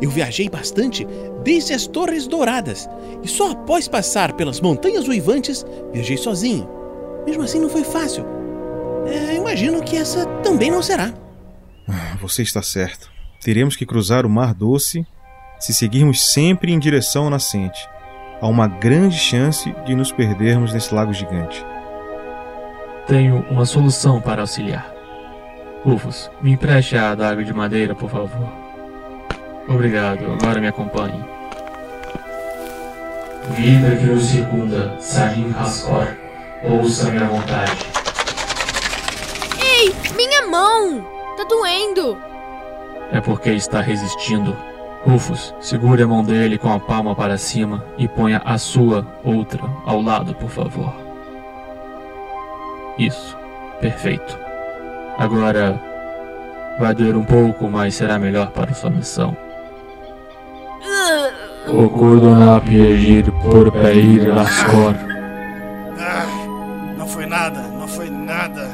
Eu 0.00 0.10
viajei 0.10 0.48
bastante 0.48 1.06
desde 1.42 1.72
as 1.72 1.86
Torres 1.86 2.26
Douradas 2.26 2.88
e 3.22 3.28
só 3.28 3.52
após 3.52 3.88
passar 3.88 4.32
pelas 4.32 4.60
Montanhas 4.60 5.08
Uivantes 5.08 5.64
viajei 5.92 6.16
sozinho. 6.16 6.68
Mesmo 7.26 7.42
assim, 7.42 7.60
não 7.60 7.68
foi 7.68 7.84
fácil. 7.84 8.24
É, 9.06 9.36
imagino 9.36 9.82
que 9.82 9.96
essa 9.96 10.26
também 10.42 10.70
não 10.70 10.82
será. 10.82 11.12
Você 12.20 12.42
está 12.42 12.62
certo. 12.62 13.10
Teremos 13.42 13.76
que 13.76 13.86
cruzar 13.86 14.26
o 14.26 14.30
Mar 14.30 14.54
Doce 14.54 15.06
se 15.58 15.72
seguirmos 15.72 16.32
sempre 16.32 16.72
em 16.72 16.78
direção 16.78 17.24
ao 17.24 17.30
nascente. 17.30 17.88
Há 18.40 18.46
uma 18.48 18.66
grande 18.66 19.16
chance 19.16 19.74
de 19.86 19.94
nos 19.94 20.12
perdermos 20.12 20.72
nesse 20.72 20.94
lago 20.94 21.12
gigante. 21.12 21.64
Tenho 23.06 23.46
uma 23.50 23.64
solução 23.64 24.20
para 24.20 24.42
auxiliar. 24.42 24.92
Rufus, 25.84 26.30
me 26.42 26.50
empreste 26.50 26.96
a 26.96 27.12
adaga 27.12 27.44
de 27.44 27.52
madeira, 27.54 27.94
por 27.94 28.10
favor. 28.10 28.65
Obrigado, 29.68 30.32
agora 30.32 30.60
me 30.60 30.68
acompanhe. 30.68 31.24
Vida 33.50 33.96
que 33.96 34.10
o 34.10 34.20
circunda, 34.20 34.96
Sarim 35.00 35.50
Rascor. 35.50 36.08
Ouça-me 36.64 37.18
à 37.18 37.26
vontade. 37.26 37.78
Ei, 39.60 39.94
minha 40.16 40.46
mão! 40.48 41.06
Tá 41.36 41.44
doendo! 41.44 42.16
É 43.12 43.20
porque 43.20 43.50
está 43.50 43.80
resistindo. 43.80 44.56
Rufus, 45.04 45.54
segure 45.60 46.02
a 46.02 46.06
mão 46.06 46.24
dele 46.24 46.58
com 46.58 46.72
a 46.72 46.80
palma 46.80 47.14
para 47.14 47.38
cima 47.38 47.84
e 47.96 48.08
ponha 48.08 48.42
a 48.44 48.58
sua 48.58 49.06
outra 49.22 49.62
ao 49.84 50.02
lado, 50.02 50.34
por 50.34 50.50
favor. 50.50 50.92
Isso. 52.98 53.36
Perfeito. 53.80 54.38
Agora 55.18 55.80
vai 56.78 56.94
doer 56.94 57.16
um 57.16 57.24
pouco, 57.24 57.68
mas 57.68 57.94
será 57.94 58.18
melhor 58.18 58.50
para 58.50 58.74
sua 58.74 58.90
missão. 58.90 59.36
O 61.68 61.88
Cordonap 61.88 62.68
Egir 62.68 63.30
por 63.42 63.72
Peir 63.72 64.32
Lascor. 64.34 64.94
Ah, 65.98 66.26
não 66.96 67.06
foi 67.06 67.26
nada, 67.26 67.60
não 67.62 67.88
foi 67.88 68.08
nada. 68.08 68.70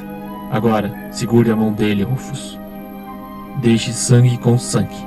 Agora, 0.51 0.93
segure 1.11 1.51
a 1.51 1.57
mão 1.57 1.73
dele, 1.73 2.03
Rufus. 2.03 2.59
Deixe 3.61 3.93
sangue 3.93 4.37
com 4.39 4.59
sangue. 4.59 5.07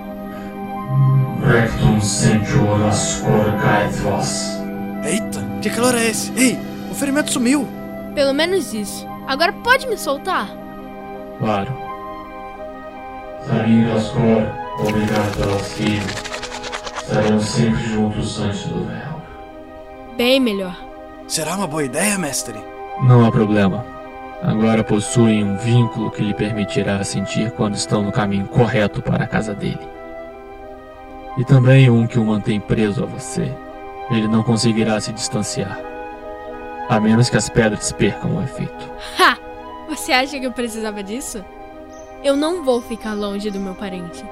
Rectum 1.43 2.01
sensuor 2.01 2.79
Lascor 2.79 3.51
Gaethvos. 3.61 4.55
Eita, 5.03 5.43
que 5.61 5.69
calor 5.69 5.93
é 5.95 6.07
esse? 6.07 6.31
Ei, 6.35 6.57
o 6.91 6.95
ferimento 6.95 7.31
sumiu. 7.31 7.67
Pelo 8.15 8.33
menos 8.33 8.73
isso. 8.73 9.07
Agora 9.27 9.53
pode 9.53 9.87
me 9.87 9.97
soltar? 9.97 10.49
Claro. 11.37 11.71
Sarim 13.45 13.85
Lascor, 13.87 14.43
obrigado 14.79 15.37
pelo 15.37 15.59
Estaremos 17.07 17.45
sempre 17.45 17.83
juntos 17.83 18.39
antes 18.39 18.65
do 18.65 18.83
véu. 18.83 19.21
Bem 20.17 20.39
melhor. 20.39 20.75
Será 21.27 21.55
uma 21.55 21.67
boa 21.67 21.83
ideia, 21.83 22.17
mestre? 22.17 22.57
Não 23.03 23.23
há 23.23 23.31
problema. 23.31 23.85
Agora 24.41 24.83
possuem 24.83 25.43
um 25.43 25.55
vínculo 25.55 26.09
que 26.09 26.23
lhe 26.23 26.33
permitirá 26.33 27.03
sentir 27.03 27.51
quando 27.51 27.75
estão 27.75 28.01
no 28.01 28.11
caminho 28.11 28.47
correto 28.47 29.03
para 29.03 29.23
a 29.23 29.27
casa 29.27 29.53
dele. 29.53 29.87
E 31.37 31.45
também 31.45 31.91
um 31.91 32.07
que 32.07 32.17
o 32.17 32.25
mantém 32.25 32.59
preso 32.59 33.03
a 33.03 33.05
você. 33.05 33.55
Ele 34.09 34.27
não 34.27 34.41
conseguirá 34.41 34.99
se 34.99 35.13
distanciar. 35.13 35.79
A 36.89 36.99
menos 36.99 37.29
que 37.29 37.37
as 37.37 37.49
pedras 37.49 37.91
percam 37.91 38.35
o 38.35 38.41
efeito. 38.41 38.89
Ha! 39.19 39.37
Você 39.89 40.11
acha 40.11 40.39
que 40.39 40.45
eu 40.45 40.51
precisava 40.51 41.03
disso? 41.03 41.45
Eu 42.23 42.35
não 42.35 42.63
vou 42.63 42.81
ficar 42.81 43.13
longe 43.13 43.51
do 43.51 43.59
meu 43.59 43.75
parente. 43.75 44.25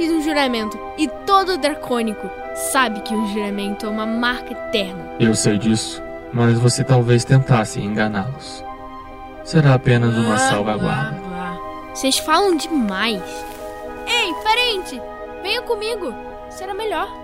Fiz 0.00 0.10
um 0.10 0.22
juramento 0.22 0.80
e 0.96 1.06
todo 1.26 1.58
dracônico 1.58 2.26
sabe 2.54 3.02
que 3.02 3.14
um 3.14 3.26
juramento 3.34 3.84
é 3.84 3.88
uma 3.90 4.06
marca 4.06 4.50
eterna. 4.50 5.10
Eu 5.20 5.34
sei 5.34 5.58
disso, 5.58 6.02
mas 6.32 6.58
você 6.58 6.82
talvez 6.82 7.22
tentasse 7.22 7.82
enganá-los. 7.82 8.64
Será 9.44 9.74
apenas 9.74 10.16
uma 10.16 10.38
salvaguarda. 10.38 11.20
Vocês 11.92 12.16
falam 12.16 12.56
demais. 12.56 13.20
Ei, 14.06 14.32
parente! 14.42 14.98
Venha 15.42 15.60
comigo. 15.60 16.14
Será 16.48 16.72
melhor. 16.72 17.06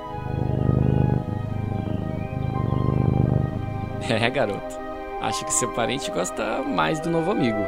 É, 4.06 4.30
garoto. 4.30 4.78
Acho 5.22 5.46
que 5.46 5.52
seu 5.54 5.72
parente 5.72 6.10
gosta 6.10 6.62
mais 6.62 7.00
do 7.00 7.08
novo 7.08 7.30
amigo. 7.30 7.58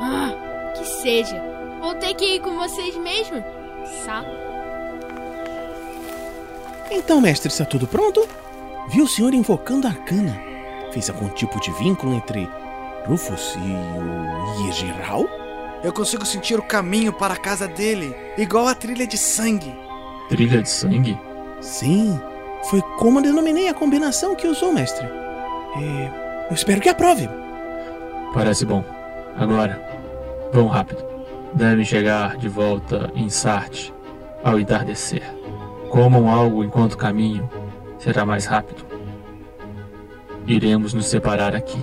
Ah, 0.00 0.32
que 0.74 0.84
seja. 0.86 1.40
Vou 1.78 1.94
ter 1.96 2.14
que 2.14 2.36
ir 2.36 2.40
com 2.40 2.56
vocês 2.56 2.96
mesmo. 2.96 3.59
Então, 6.90 7.20
mestre, 7.20 7.48
está 7.48 7.64
tudo 7.64 7.86
pronto? 7.86 8.26
Vi 8.88 9.00
o 9.00 9.06
senhor 9.06 9.32
invocando 9.34 9.86
a 9.86 9.90
arcana. 9.90 10.40
Fez 10.92 11.08
algum 11.08 11.28
tipo 11.28 11.60
de 11.60 11.70
vínculo 11.72 12.14
entre 12.14 12.48
Rufus 13.06 13.56
e 13.56 14.60
o 14.60 14.66
Yejiral? 14.66 15.24
Eu 15.82 15.92
consigo 15.92 16.26
sentir 16.26 16.58
o 16.58 16.62
caminho 16.62 17.12
para 17.12 17.34
a 17.34 17.36
casa 17.36 17.66
dele, 17.66 18.14
igual 18.36 18.66
a 18.66 18.74
trilha 18.74 19.06
de 19.06 19.16
sangue. 19.16 19.74
Trilha 20.28 20.62
de 20.62 20.68
sangue? 20.68 21.18
Sim, 21.60 22.20
foi 22.64 22.82
como 22.98 23.22
denominei 23.22 23.68
a 23.68 23.74
combinação 23.74 24.34
que 24.34 24.46
usou, 24.46 24.72
mestre. 24.72 25.06
E 25.78 26.10
eu 26.50 26.54
espero 26.54 26.80
que 26.80 26.88
aprove. 26.88 27.28
Parece 28.34 28.66
bom. 28.66 28.84
Agora, 29.36 29.80
vão 30.52 30.66
rápido. 30.66 31.02
Devem 31.54 31.84
chegar 31.84 32.36
de 32.36 32.48
volta 32.48 33.10
em 33.14 33.28
Sarte 33.28 33.92
ao 34.44 34.58
entardecer. 34.58 35.22
Comam 35.90 36.30
algo 36.30 36.62
enquanto 36.62 36.96
caminham, 36.96 37.50
será 37.98 38.24
mais 38.24 38.46
rápido. 38.46 38.84
Iremos 40.46 40.94
nos 40.94 41.06
separar 41.06 41.54
aqui. 41.54 41.78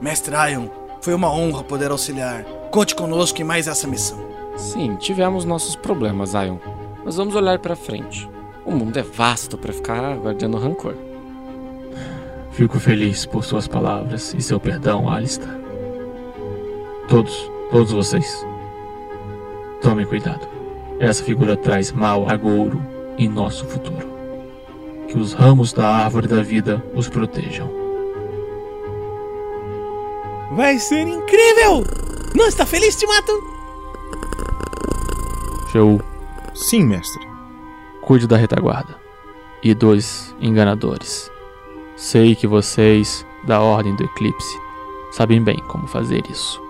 Mestre 0.00 0.34
Ion, 0.52 0.68
foi 1.00 1.14
uma 1.14 1.30
honra 1.30 1.62
poder 1.62 1.90
auxiliar. 1.90 2.44
Conte 2.70 2.94
conosco 2.94 3.40
em 3.40 3.44
mais 3.44 3.68
essa 3.68 3.86
missão. 3.86 4.18
Sim, 4.56 4.96
tivemos 4.96 5.44
nossos 5.44 5.76
problemas, 5.76 6.32
Ion. 6.34 6.58
Mas 7.04 7.16
vamos 7.16 7.34
olhar 7.34 7.58
para 7.58 7.76
frente. 7.76 8.28
O 8.64 8.70
mundo 8.70 8.96
é 8.96 9.02
vasto 9.02 9.56
para 9.56 9.72
ficar 9.72 10.16
guardando 10.16 10.58
rancor. 10.58 10.94
Fico 12.52 12.78
feliz 12.78 13.24
por 13.24 13.44
suas 13.44 13.66
palavras 13.66 14.34
e 14.34 14.42
seu 14.42 14.60
perdão, 14.60 15.08
Alistair. 15.08 15.60
Todos, 17.08 17.50
todos 17.70 17.92
vocês. 17.92 18.49
Tomem 19.80 20.06
cuidado. 20.06 20.46
Essa 20.98 21.24
figura 21.24 21.56
traz 21.56 21.90
mal 21.90 22.28
agouro 22.28 22.80
em 23.16 23.28
nosso 23.28 23.64
futuro. 23.66 24.08
Que 25.08 25.18
os 25.18 25.32
ramos 25.32 25.72
da 25.72 25.88
árvore 25.88 26.28
da 26.28 26.42
vida 26.42 26.84
os 26.94 27.08
protejam. 27.08 27.70
Vai 30.52 30.78
ser 30.78 31.06
incrível! 31.06 31.84
Não 32.34 32.46
está 32.46 32.66
feliz, 32.66 32.96
Timato? 32.96 33.32
Show. 35.72 36.00
Sim, 36.54 36.84
mestre. 36.84 37.26
Cuide 38.02 38.26
da 38.26 38.36
retaguarda. 38.36 38.96
E 39.62 39.74
dois 39.74 40.34
enganadores. 40.40 41.30
Sei 41.96 42.34
que 42.34 42.46
vocês, 42.46 43.24
da 43.46 43.60
Ordem 43.60 43.94
do 43.96 44.04
Eclipse, 44.04 44.58
sabem 45.12 45.42
bem 45.42 45.58
como 45.68 45.86
fazer 45.86 46.22
isso. 46.30 46.60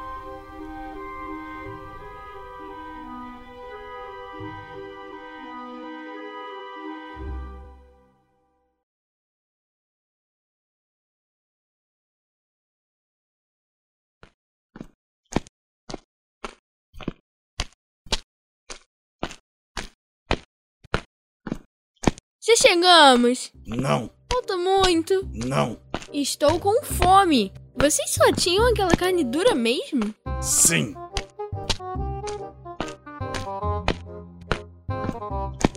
chegamos! 22.60 23.50
Não! 23.66 24.10
Falta 24.30 24.56
muito! 24.56 25.28
Não! 25.32 25.78
Estou 26.12 26.60
com 26.60 26.82
fome! 26.84 27.52
Vocês 27.76 28.10
só 28.10 28.30
tinham 28.32 28.68
aquela 28.68 28.94
carne 28.94 29.24
dura 29.24 29.54
mesmo? 29.54 30.14
Sim! 30.42 30.94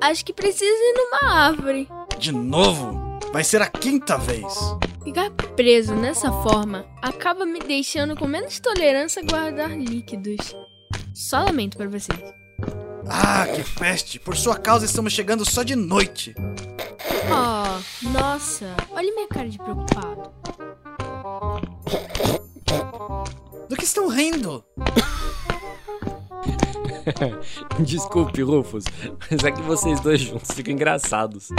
Acho 0.02 0.26
que 0.26 0.34
preciso 0.34 0.66
ir 0.66 0.94
numa 0.98 1.34
árvore. 1.34 1.88
De 2.20 2.34
novo? 2.34 3.00
Vai 3.32 3.44
ser 3.44 3.62
a 3.62 3.68
quinta 3.68 4.18
vez. 4.18 4.54
Ficar 5.04 5.32
preso 5.56 5.96
nessa 5.96 6.32
forma 6.44 6.86
acaba 7.02 7.46
me 7.46 7.60
deixando 7.60 8.16
com 8.16 8.28
menos 8.28 8.60
tolerância 8.60 9.22
a 9.22 9.26
guardar 9.26 9.72
líquidos. 9.72 10.54
Só 11.14 11.46
lamento 11.46 11.78
para 11.78 11.88
vocês. 11.88 12.20
Ah, 13.08 13.46
que 13.48 13.64
peste! 13.80 14.20
Por 14.20 14.36
sua 14.36 14.58
causa 14.58 14.86
estamos 14.86 15.14
chegando 15.14 15.50
só 15.50 15.64
de 15.64 15.76
noite. 15.76 16.34
Oh, 17.32 18.10
nossa, 18.10 18.76
olha 18.92 19.14
minha 19.14 19.28
cara 19.28 19.50
de 19.50 19.58
preocupado. 19.58 20.32
Do 23.70 23.76
que 23.76 23.84
estão 23.84 24.08
rindo? 24.10 24.64
Desculpe, 27.80 28.42
Rufus, 28.42 28.86
mas 29.30 29.44
é 29.44 29.52
que 29.52 29.62
vocês 29.62 30.00
dois 30.00 30.22
juntos 30.22 30.52
ficam 30.52 30.74
engraçados. 30.74 31.50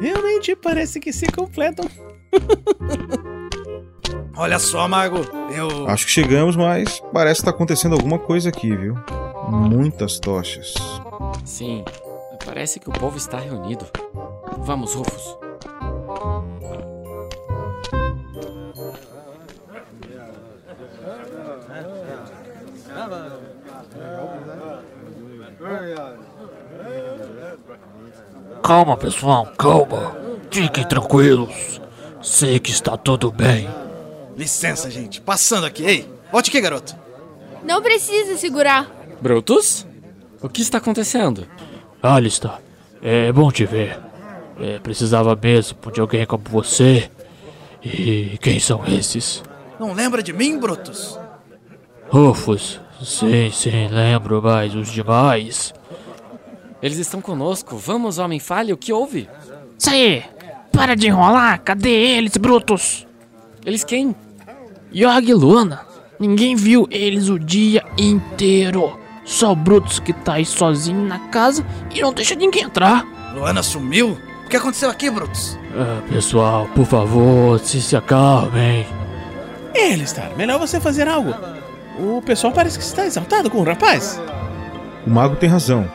Realmente 0.00 0.54
parece 0.56 1.00
que 1.00 1.12
se 1.12 1.26
completam. 1.26 1.88
Olha 4.36 4.58
só, 4.60 4.86
Mago, 4.86 5.18
eu. 5.52 5.88
Acho 5.88 6.06
que 6.06 6.12
chegamos, 6.12 6.54
mas 6.54 7.02
parece 7.12 7.40
que 7.40 7.44
tá 7.46 7.50
acontecendo 7.50 7.94
alguma 7.94 8.20
coisa 8.20 8.50
aqui, 8.50 8.74
viu? 8.76 8.94
Muitas 9.48 10.20
tochas. 10.20 10.74
Sim, 11.44 11.84
parece 12.44 12.78
que 12.78 12.88
o 12.88 12.92
povo 12.92 13.16
está 13.16 13.40
reunido. 13.40 13.84
Vamos, 14.58 14.94
Rufus. 14.94 15.36
Calma, 28.62 28.96
pessoal, 28.96 29.46
calma. 29.58 30.16
Fiquem 30.50 30.86
tranquilos. 30.86 31.80
Sei 32.22 32.58
que 32.58 32.70
está 32.70 32.96
tudo 32.96 33.30
bem. 33.30 33.68
Licença, 34.36 34.90
gente. 34.90 35.20
Passando 35.20 35.66
aqui. 35.66 35.84
Ei, 35.84 36.10
volte 36.30 36.50
aqui, 36.50 36.60
garoto. 36.60 36.94
Não 37.64 37.82
precisa 37.82 38.36
segurar. 38.36 38.90
Brutus? 39.20 39.86
O 40.40 40.48
que 40.48 40.62
está 40.62 40.78
acontecendo? 40.78 41.46
Alistair, 42.02 42.60
é 43.02 43.32
bom 43.32 43.50
te 43.50 43.64
ver. 43.66 44.07
É, 44.60 44.78
precisava 44.78 45.38
mesmo 45.40 45.78
de 45.92 46.00
alguém 46.00 46.26
como 46.26 46.44
você. 46.48 47.10
E 47.82 48.36
quem 48.40 48.58
são 48.58 48.84
esses? 48.86 49.42
Não 49.78 49.92
lembra 49.92 50.22
de 50.22 50.32
mim, 50.32 50.58
Brutus? 50.58 51.18
Rufus, 52.08 52.80
sim, 53.02 53.50
sim, 53.52 53.88
lembro, 53.88 54.42
mas 54.42 54.74
os 54.74 54.90
demais. 54.90 55.72
Eles 56.82 56.98
estão 56.98 57.20
conosco. 57.20 57.76
Vamos, 57.76 58.18
homem 58.18 58.40
falha, 58.40 58.74
o 58.74 58.78
que 58.78 58.92
houve? 58.92 59.28
Isso 59.78 59.90
aí! 59.90 60.24
Para 60.72 60.94
de 60.94 61.06
enrolar! 61.06 61.60
Cadê 61.60 61.90
eles, 61.90 62.36
brutos? 62.36 63.06
Eles 63.64 63.84
quem? 63.84 64.14
Yorg 64.92 65.28
e 65.28 65.34
Luana. 65.34 65.86
Ninguém 66.18 66.56
viu 66.56 66.88
eles 66.90 67.28
o 67.28 67.38
dia 67.38 67.84
inteiro. 67.96 68.98
Só 69.24 69.52
o 69.52 69.56
Brutus 69.56 70.00
que 70.00 70.12
tá 70.12 70.34
aí 70.34 70.44
sozinho 70.44 71.04
na 71.04 71.18
casa 71.28 71.64
e 71.94 72.00
não 72.00 72.12
deixa 72.12 72.34
ninguém 72.34 72.62
entrar. 72.64 73.04
Luana 73.34 73.62
sumiu? 73.62 74.18
O 74.48 74.50
que 74.50 74.56
aconteceu 74.56 74.88
aqui, 74.88 75.10
Brutus? 75.10 75.58
Ah, 75.76 76.00
pessoal, 76.08 76.66
por 76.74 76.86
favor, 76.86 77.58
se 77.58 77.82
se 77.82 77.94
acalmem. 77.94 78.86
É, 79.74 79.92
Alistar, 79.92 80.34
melhor 80.38 80.58
você 80.58 80.80
fazer 80.80 81.06
algo. 81.06 81.34
O 81.98 82.22
pessoal 82.22 82.50
parece 82.50 82.78
que 82.78 82.84
está 82.84 83.04
exaltado 83.04 83.50
com 83.50 83.58
o 83.58 83.62
rapaz. 83.62 84.18
O 85.06 85.10
mago 85.10 85.36
tem 85.36 85.50
razão. 85.50 85.86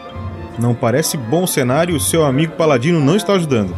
Não 0.60 0.76
parece 0.76 1.18
bom 1.18 1.46
o 1.46 1.48
cenário 1.48 1.94
e 1.94 1.98
o 1.98 2.00
seu 2.00 2.24
amigo 2.24 2.54
paladino 2.56 3.00
não 3.00 3.16
está 3.16 3.34
ajudando. 3.34 3.76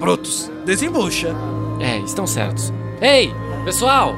Brutus, 0.00 0.50
desembucha. 0.64 1.34
É, 1.78 1.98
estão 1.98 2.26
certos. 2.26 2.72
Ei, 3.02 3.34
pessoal! 3.66 4.16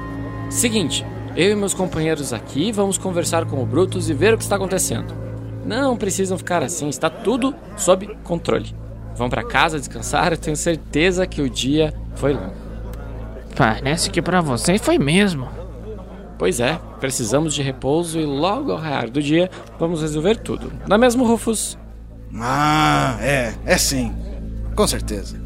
Seguinte, 0.49 1.05
eu 1.35 1.51
e 1.51 1.57
meus 1.57 1.75
companheiros 1.75 2.33
aqui 2.33 2.71
vamos 2.71 2.99
conversar 2.99 3.45
com 3.47 3.61
o 3.61 3.67
Brutus 3.67 4.09
e 4.09 4.15
ver 4.15 4.33
o 4.33 4.39
que 4.39 4.45
está 4.45 4.55
acontecendo. 4.55 5.13
Não 5.65 5.97
precisam 5.97 6.39
ficar 6.39 6.63
assim, 6.63 6.89
está 6.89 7.11
tudo 7.11 7.53
sob 7.77 8.17
controle. 8.23 8.86
Vão 9.17 9.31
para 9.31 9.43
casa 9.43 9.79
descansar, 9.79 10.33
eu 10.33 10.39
tenho 10.39 10.57
certeza 10.57 11.27
que 11.27 11.41
o 11.41 11.49
dia 11.49 11.95
foi 12.17 12.35
longo. 12.35 12.55
Parece 13.57 14.11
que 14.11 14.21
para 14.21 14.43
vocês 14.43 14.81
foi 14.83 14.99
mesmo. 14.99 15.49
Pois 16.39 16.61
é, 16.61 16.79
precisamos 17.01 17.55
de 17.55 17.63
repouso 17.63 18.21
e 18.21 18.27
logo 18.27 18.71
ao 18.71 18.79
raiar 18.79 19.11
do 19.11 19.23
dia 19.23 19.51
vamos 19.79 20.03
resolver 20.03 20.37
tudo. 20.37 20.71
Não 20.87 20.97
é 20.97 20.99
mesmo, 20.99 21.25
Rufus? 21.25 21.79
Ah, 22.35 23.17
é, 23.21 23.55
é 23.65 23.79
sim. 23.79 24.15
Com 24.75 24.87
certeza. 24.87 25.41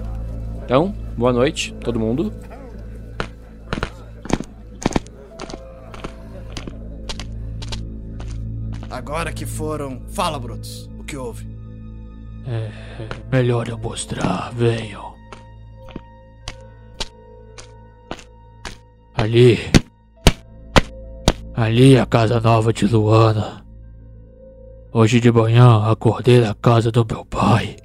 Então, 0.65 0.93
boa 1.17 1.33
noite, 1.33 1.73
todo 1.81 2.01
mundo. 2.01 2.33
Agora 8.91 9.33
que 9.33 9.47
foram. 9.47 10.03
Fala, 10.09 10.39
Brutus. 10.39 10.91
O 10.99 11.05
que 11.05 11.17
houve? 11.17 11.60
É, 12.53 12.69
melhor 13.31 13.69
eu 13.69 13.79
mostrar, 13.79 14.53
venham. 14.53 15.15
Ali. 19.15 19.71
Ali 21.55 21.95
é 21.95 22.01
a 22.01 22.07
casa 22.07 22.41
nova 22.41 22.73
de 22.73 22.87
Luana. 22.87 23.65
Hoje 24.93 25.21
de 25.21 25.31
manhã 25.31 25.85
acordei 25.89 26.41
na 26.41 26.53
casa 26.53 26.91
do 26.91 27.07
meu 27.09 27.25
pai. 27.25 27.77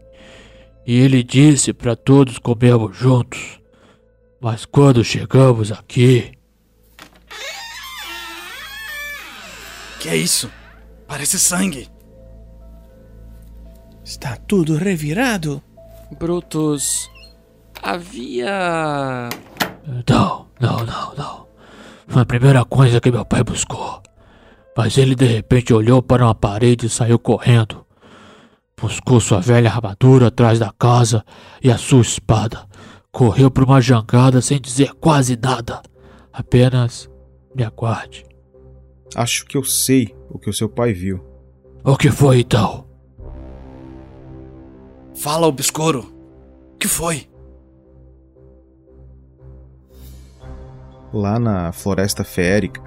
E 0.83 0.99
ele 0.99 1.21
disse 1.21 1.71
para 1.71 1.95
todos 1.95 2.39
comermos 2.39 2.97
juntos. 2.97 3.59
Mas 4.41 4.65
quando 4.65 5.03
chegamos 5.03 5.71
aqui. 5.71 6.31
Que 9.99 10.09
é 10.09 10.17
isso? 10.17 10.49
Parece 11.07 11.37
sangue. 11.37 11.94
Está 14.05 14.37
tudo 14.37 14.75
revirado. 14.75 15.63
Brutus. 16.19 17.09
Havia. 17.81 19.29
Não, 20.07 20.47
não, 20.59 20.85
não, 20.85 21.15
não. 21.15 21.47
Foi 22.07 22.21
a 22.21 22.25
primeira 22.25 22.63
coisa 22.63 23.01
que 23.01 23.09
meu 23.09 23.25
pai 23.25 23.43
buscou. 23.43 24.03
Mas 24.77 24.99
ele 24.99 25.15
de 25.15 25.25
repente 25.25 25.73
olhou 25.73 26.03
para 26.03 26.23
uma 26.23 26.35
parede 26.35 26.85
e 26.85 26.89
saiu 26.89 27.17
correndo. 27.17 27.83
Buscou 28.79 29.19
sua 29.19 29.39
velha 29.39 29.71
armadura 29.71 30.27
atrás 30.27 30.59
da 30.59 30.71
casa 30.71 31.25
e 31.63 31.71
a 31.71 31.77
sua 31.77 32.01
espada. 32.01 32.67
Correu 33.11 33.49
para 33.49 33.65
uma 33.65 33.81
jangada 33.81 34.39
sem 34.39 34.61
dizer 34.61 34.93
quase 35.01 35.35
nada. 35.35 35.81
Apenas 36.31 37.09
me 37.55 37.63
aguarde. 37.63 38.23
Acho 39.15 39.45
que 39.45 39.57
eu 39.57 39.63
sei 39.63 40.15
o 40.29 40.37
que 40.37 40.49
o 40.49 40.53
seu 40.53 40.69
pai 40.69 40.93
viu. 40.93 41.25
O 41.83 41.97
que 41.97 42.11
foi 42.11 42.41
então? 42.41 42.84
Fala, 45.15 45.47
obscuro. 45.47 46.13
O 46.73 46.77
que 46.77 46.87
foi? 46.87 47.27
Lá 51.13 51.39
na 51.39 51.71
Floresta 51.71 52.23
Feérica, 52.23 52.81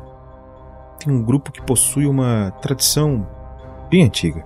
tem 0.99 1.13
um 1.13 1.23
grupo 1.23 1.51
que 1.51 1.63
possui 1.63 2.07
uma 2.07 2.51
tradição 2.61 3.27
bem 3.89 4.05
antiga. 4.05 4.45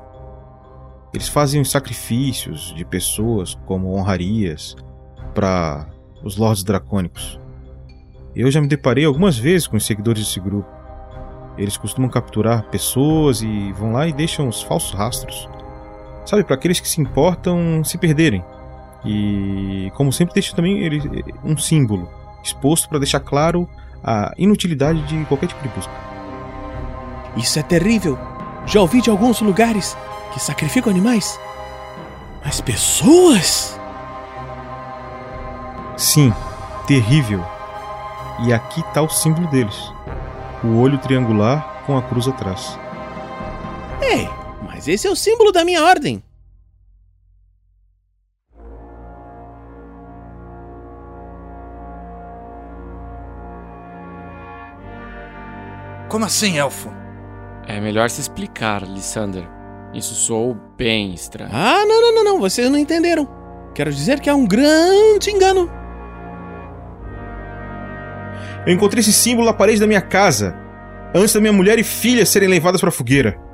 Eles 1.12 1.28
fazem 1.28 1.61
os 1.61 1.70
sacrifícios 1.70 2.72
de 2.74 2.85
pessoas 2.85 3.55
como 3.66 3.95
honrarias 3.95 4.76
para 5.35 5.87
os 6.22 6.37
Lordes 6.37 6.62
Dracônicos. 6.62 7.39
Eu 8.35 8.51
já 8.51 8.61
me 8.61 8.68
deparei 8.68 9.05
algumas 9.05 9.37
vezes 9.37 9.66
com 9.66 9.76
os 9.76 9.85
seguidores 9.85 10.24
desse 10.24 10.41
grupo. 10.41 10.70
Eles 11.59 11.76
costumam 11.76 12.09
capturar 12.09 12.70
pessoas 12.70 13.43
e 13.43 13.72
vão 13.72 13.93
lá 13.93 14.07
e 14.07 14.12
deixam 14.12 14.49
os 14.49 14.62
falsos 14.62 14.93
rastros. 14.93 15.49
Sabe, 16.24 16.44
para 16.44 16.54
aqueles 16.54 16.80
que 16.80 16.88
se 16.88 17.00
importam 17.00 17.82
se 17.84 17.98
perderem. 17.98 18.44
E, 19.04 19.90
como 19.94 20.12
sempre, 20.12 20.34
deixam 20.34 20.54
também 20.54 20.78
ele, 20.78 21.24
um 21.44 21.56
símbolo 21.56 22.08
exposto 22.42 22.88
para 22.88 22.98
deixar 22.98 23.20
claro 23.20 23.68
a 24.02 24.32
inutilidade 24.36 25.02
de 25.02 25.24
qualquer 25.26 25.48
tipo 25.48 25.62
de 25.62 25.68
busca. 25.68 25.92
Isso 27.36 27.58
é 27.58 27.62
terrível. 27.62 28.18
Já 28.66 28.80
ouvi 28.80 29.00
de 29.00 29.10
alguns 29.10 29.40
lugares 29.40 29.96
que 30.32 30.40
sacrificam 30.40 30.90
animais. 30.90 31.38
Mas 32.44 32.60
pessoas? 32.60 33.78
Sim, 35.96 36.32
terrível. 36.86 37.44
E 38.44 38.52
aqui 38.52 38.80
está 38.80 39.02
o 39.02 39.08
símbolo 39.08 39.46
deles: 39.48 39.92
o 40.62 40.78
olho 40.80 40.98
triangular 40.98 41.82
com 41.86 41.96
a 41.96 42.02
cruz 42.02 42.26
atrás. 42.28 42.78
Ei, 44.00 44.28
mas 44.83 44.89
esse 44.89 45.07
é 45.07 45.11
o 45.11 45.14
símbolo 45.14 45.53
da 45.53 45.64
minha 45.64 45.80
ordem. 45.85 46.20
Como 56.09 56.24
assim, 56.24 56.59
elfo? 56.59 56.93
É 57.68 57.80
melhor 57.80 58.11
se 58.11 58.20
explicar, 58.20 58.83
Lysander. 58.83 59.49
Isso 59.95 60.16
soou 60.16 60.57
bem 60.76 61.14
estranho. 61.14 61.53
Ah, 61.53 61.85
não, 61.87 62.01
não, 62.01 62.14
não, 62.16 62.24
não, 62.24 62.41
vocês 62.41 62.68
não 62.68 62.76
entenderam. 62.76 63.28
Quero 63.76 63.93
dizer 63.93 64.18
que 64.18 64.28
há 64.28 64.35
um 64.35 64.45
grande 64.45 65.30
engano. 65.30 65.70
Eu 68.66 68.74
encontrei 68.74 69.01
esse 69.01 69.12
símbolo 69.12 69.47
na 69.47 69.53
parede 69.53 69.78
da 69.78 69.87
minha 69.87 70.03
casa, 70.03 70.57
antes 71.14 71.33
da 71.33 71.41
minha 71.41 71.53
mulher 71.53 71.78
e 71.78 71.85
filha 71.85 72.26
serem 72.26 72.49
levadas 72.49 72.80
para 72.80 72.89
a 72.89 72.93
fogueira. 72.93 73.51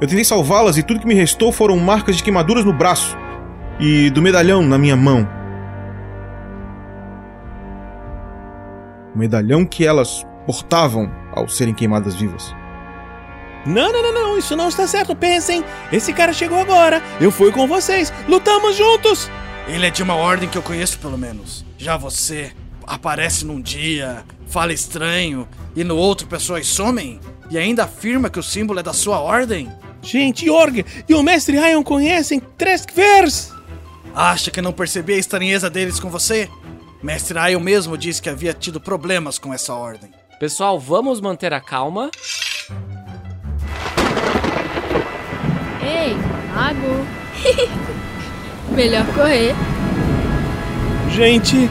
Eu 0.00 0.08
tentei 0.08 0.24
salvá-las 0.24 0.76
e 0.76 0.82
tudo 0.82 1.00
que 1.00 1.06
me 1.06 1.14
restou 1.14 1.52
foram 1.52 1.76
marcas 1.78 2.16
de 2.16 2.22
queimaduras 2.22 2.64
no 2.64 2.72
braço 2.72 3.16
e 3.78 4.10
do 4.10 4.20
medalhão 4.20 4.62
na 4.62 4.76
minha 4.76 4.96
mão. 4.96 5.28
O 9.14 9.18
medalhão 9.18 9.64
que 9.64 9.86
elas 9.86 10.26
portavam 10.46 11.10
ao 11.32 11.48
serem 11.48 11.72
queimadas 11.72 12.14
vivas. 12.14 12.54
Não, 13.64 13.92
não, 13.92 14.02
não, 14.02 14.12
não, 14.12 14.38
isso 14.38 14.56
não 14.56 14.68
está 14.68 14.86
certo. 14.86 15.14
Pensem, 15.14 15.64
esse 15.92 16.12
cara 16.12 16.32
chegou 16.32 16.58
agora. 16.58 17.00
Eu 17.20 17.30
fui 17.30 17.50
com 17.50 17.66
vocês. 17.66 18.12
Lutamos 18.28 18.76
juntos. 18.76 19.30
Ele 19.66 19.86
é 19.86 19.90
de 19.90 20.02
uma 20.02 20.14
ordem 20.14 20.48
que 20.48 20.58
eu 20.58 20.62
conheço, 20.62 20.98
pelo 20.98 21.16
menos. 21.16 21.64
Já 21.78 21.96
você 21.96 22.52
aparece 22.86 23.46
num 23.46 23.60
dia, 23.60 24.22
fala 24.46 24.72
estranho, 24.72 25.48
e 25.74 25.82
no 25.82 25.96
outro 25.96 26.26
pessoas 26.26 26.66
somem? 26.66 27.18
E 27.50 27.58
ainda 27.58 27.84
afirma 27.84 28.30
que 28.30 28.38
o 28.38 28.42
símbolo 28.42 28.80
é 28.80 28.82
da 28.82 28.92
sua 28.92 29.20
ordem? 29.20 29.70
Gente, 30.02 30.46
Jorg 30.46 30.84
e 31.08 31.14
o 31.14 31.22
mestre 31.22 31.58
Ryan 31.58 31.82
conhecem 31.82 32.40
Treskvers. 32.40 33.52
Acha 34.14 34.50
que 34.50 34.62
não 34.62 34.72
percebi 34.72 35.14
a 35.14 35.18
estranheza 35.18 35.68
deles 35.68 35.98
com 35.98 36.10
você? 36.10 36.48
Mestre 37.02 37.38
Ryan 37.38 37.60
mesmo 37.60 37.98
disse 37.98 38.22
que 38.22 38.28
havia 38.28 38.54
tido 38.54 38.80
problemas 38.80 39.38
com 39.38 39.52
essa 39.52 39.74
ordem. 39.74 40.10
Pessoal, 40.38 40.78
vamos 40.78 41.20
manter 41.20 41.52
a 41.52 41.60
calma. 41.60 42.10
Ei, 45.82 46.14
mago. 46.54 47.06
Melhor 48.74 49.06
correr. 49.14 49.54
Gente, 51.10 51.70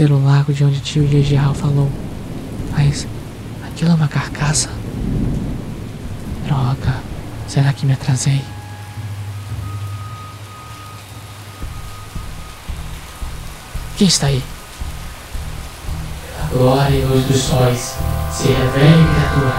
Ser 0.00 0.12
o 0.12 0.24
lago 0.24 0.50
de 0.50 0.64
onde 0.64 0.80
tio 0.80 1.04
Yejiao 1.04 1.52
falou. 1.52 1.92
Mas 2.72 3.06
aquilo 3.66 3.90
é 3.90 3.94
uma 3.94 4.08
carcaça. 4.08 4.70
Droga. 6.46 6.94
Será 7.46 7.70
que 7.74 7.84
me 7.84 7.92
atrasei? 7.92 8.40
Quem 13.98 14.08
está 14.08 14.28
aí? 14.28 14.42
Glória 16.50 16.96
e 16.96 17.04
luz 17.04 17.26
dos 17.26 17.42
sóis. 17.42 17.94
Se 18.32 18.48
revele, 18.48 19.04
criatura. 19.04 19.52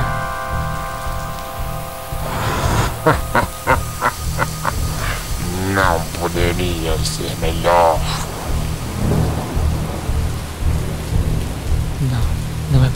Não 5.75 6.01
poderia 6.19 6.97
ser 7.05 7.37
melhor. 7.39 7.99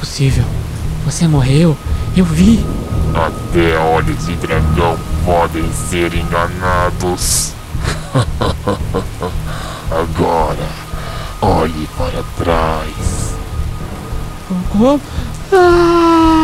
Possível. 0.05 0.45
Você 1.03 1.27
morreu. 1.27 1.75
Eu 2.15 2.23
vi. 2.23 2.63
Até 3.15 3.77
olhos 3.79 4.25
de 4.27 4.35
dragão 4.35 4.97
podem 5.25 5.67
ser 5.73 6.13
enganados. 6.13 7.53
Agora, 9.89 10.69
olhe 11.41 11.89
para 11.97 12.23
trás. 12.37 13.33
Como? 14.71 15.01
Ah! 15.51 16.34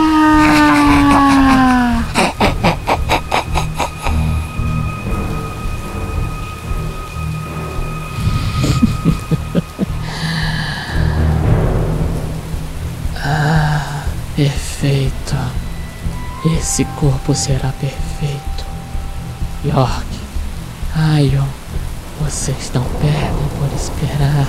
Esse 16.81 16.89
corpo 16.93 17.35
será 17.35 17.71
perfeito. 17.73 18.65
York, 19.63 20.07
Ion, 21.21 21.45
vocês 22.19 22.71
não 22.73 22.83
perdem 22.83 23.47
por 23.59 23.71
esperar. 23.75 24.47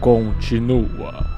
Continua. 0.00 1.35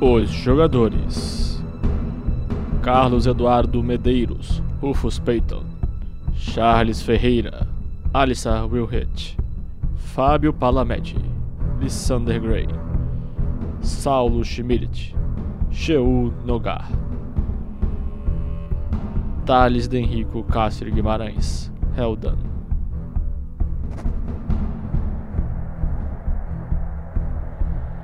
Os 0.00 0.30
jogadores: 0.30 1.60
Carlos 2.82 3.26
Eduardo 3.26 3.82
Medeiros, 3.82 4.62
Rufus 4.80 5.18
Peyton, 5.18 5.64
Charles 6.36 7.02
Ferreira, 7.02 7.66
Alissa 8.14 8.64
Wilhett, 8.64 9.36
Fábio 9.96 10.52
Palamede, 10.52 11.16
Lissander 11.80 12.38
Gray, 12.38 12.68
Saulo 13.80 14.44
Schmidt, 14.44 15.16
Sheu 15.68 16.32
Nogar, 16.46 16.88
Thales 19.44 19.88
Denrico 19.88 20.44
Castro 20.44 20.92
Guimarães, 20.92 21.72
Heldan. 21.96 22.38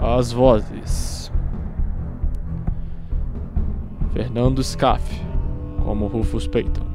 As 0.01 0.32
vozes: 0.32 1.32
Fernando 4.15 4.62
Scaff, 4.62 5.03
como 5.83 6.07
Rufus 6.07 6.47
Peyton, 6.47 6.87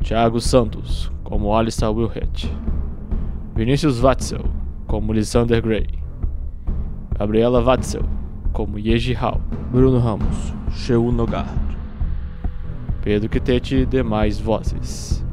Thiago 0.00 0.40
Santos, 0.40 1.10
como 1.24 1.56
Alistair 1.56 1.90
Wilhett, 1.90 2.48
Vinícius 3.56 4.00
Watzel, 4.00 4.44
como 4.86 5.12
Lysander 5.12 5.60
Gray, 5.60 5.88
Gabriela 7.18 7.60
Watzel, 7.60 8.04
como 8.52 8.78
Yeji 8.78 9.16
Hao, 9.16 9.40
Bruno 9.72 9.98
Ramos, 9.98 10.54
Sheu 10.70 11.10
Nogar, 11.10 11.52
Pedro 13.02 13.28
Quitete 13.28 13.78
e 13.78 13.84
demais 13.84 14.38
vozes. 14.38 15.24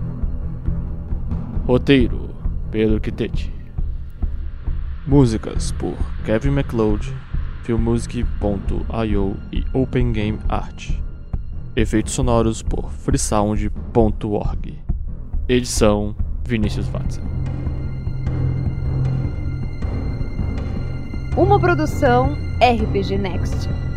Roteiro: 1.67 2.31
Pedro 2.71 2.99
Quitete. 2.99 3.53
Músicas 5.05 5.71
por 5.73 5.95
Kevin 6.25 6.53
MacLeod, 6.53 7.13
Filmmusic.io 7.63 9.37
e 9.51 9.63
Open 9.73 10.11
Game 10.11 10.39
Art. 10.49 10.91
Efeitos 11.75 12.13
sonoros 12.13 12.61
por 12.61 12.91
freesound.org. 12.91 14.79
Edição 15.47 16.15
Vinícius 16.45 16.87
Watson. 16.87 17.21
Uma 21.37 21.59
produção 21.59 22.35
RPG 22.59 23.17
Next. 23.17 23.90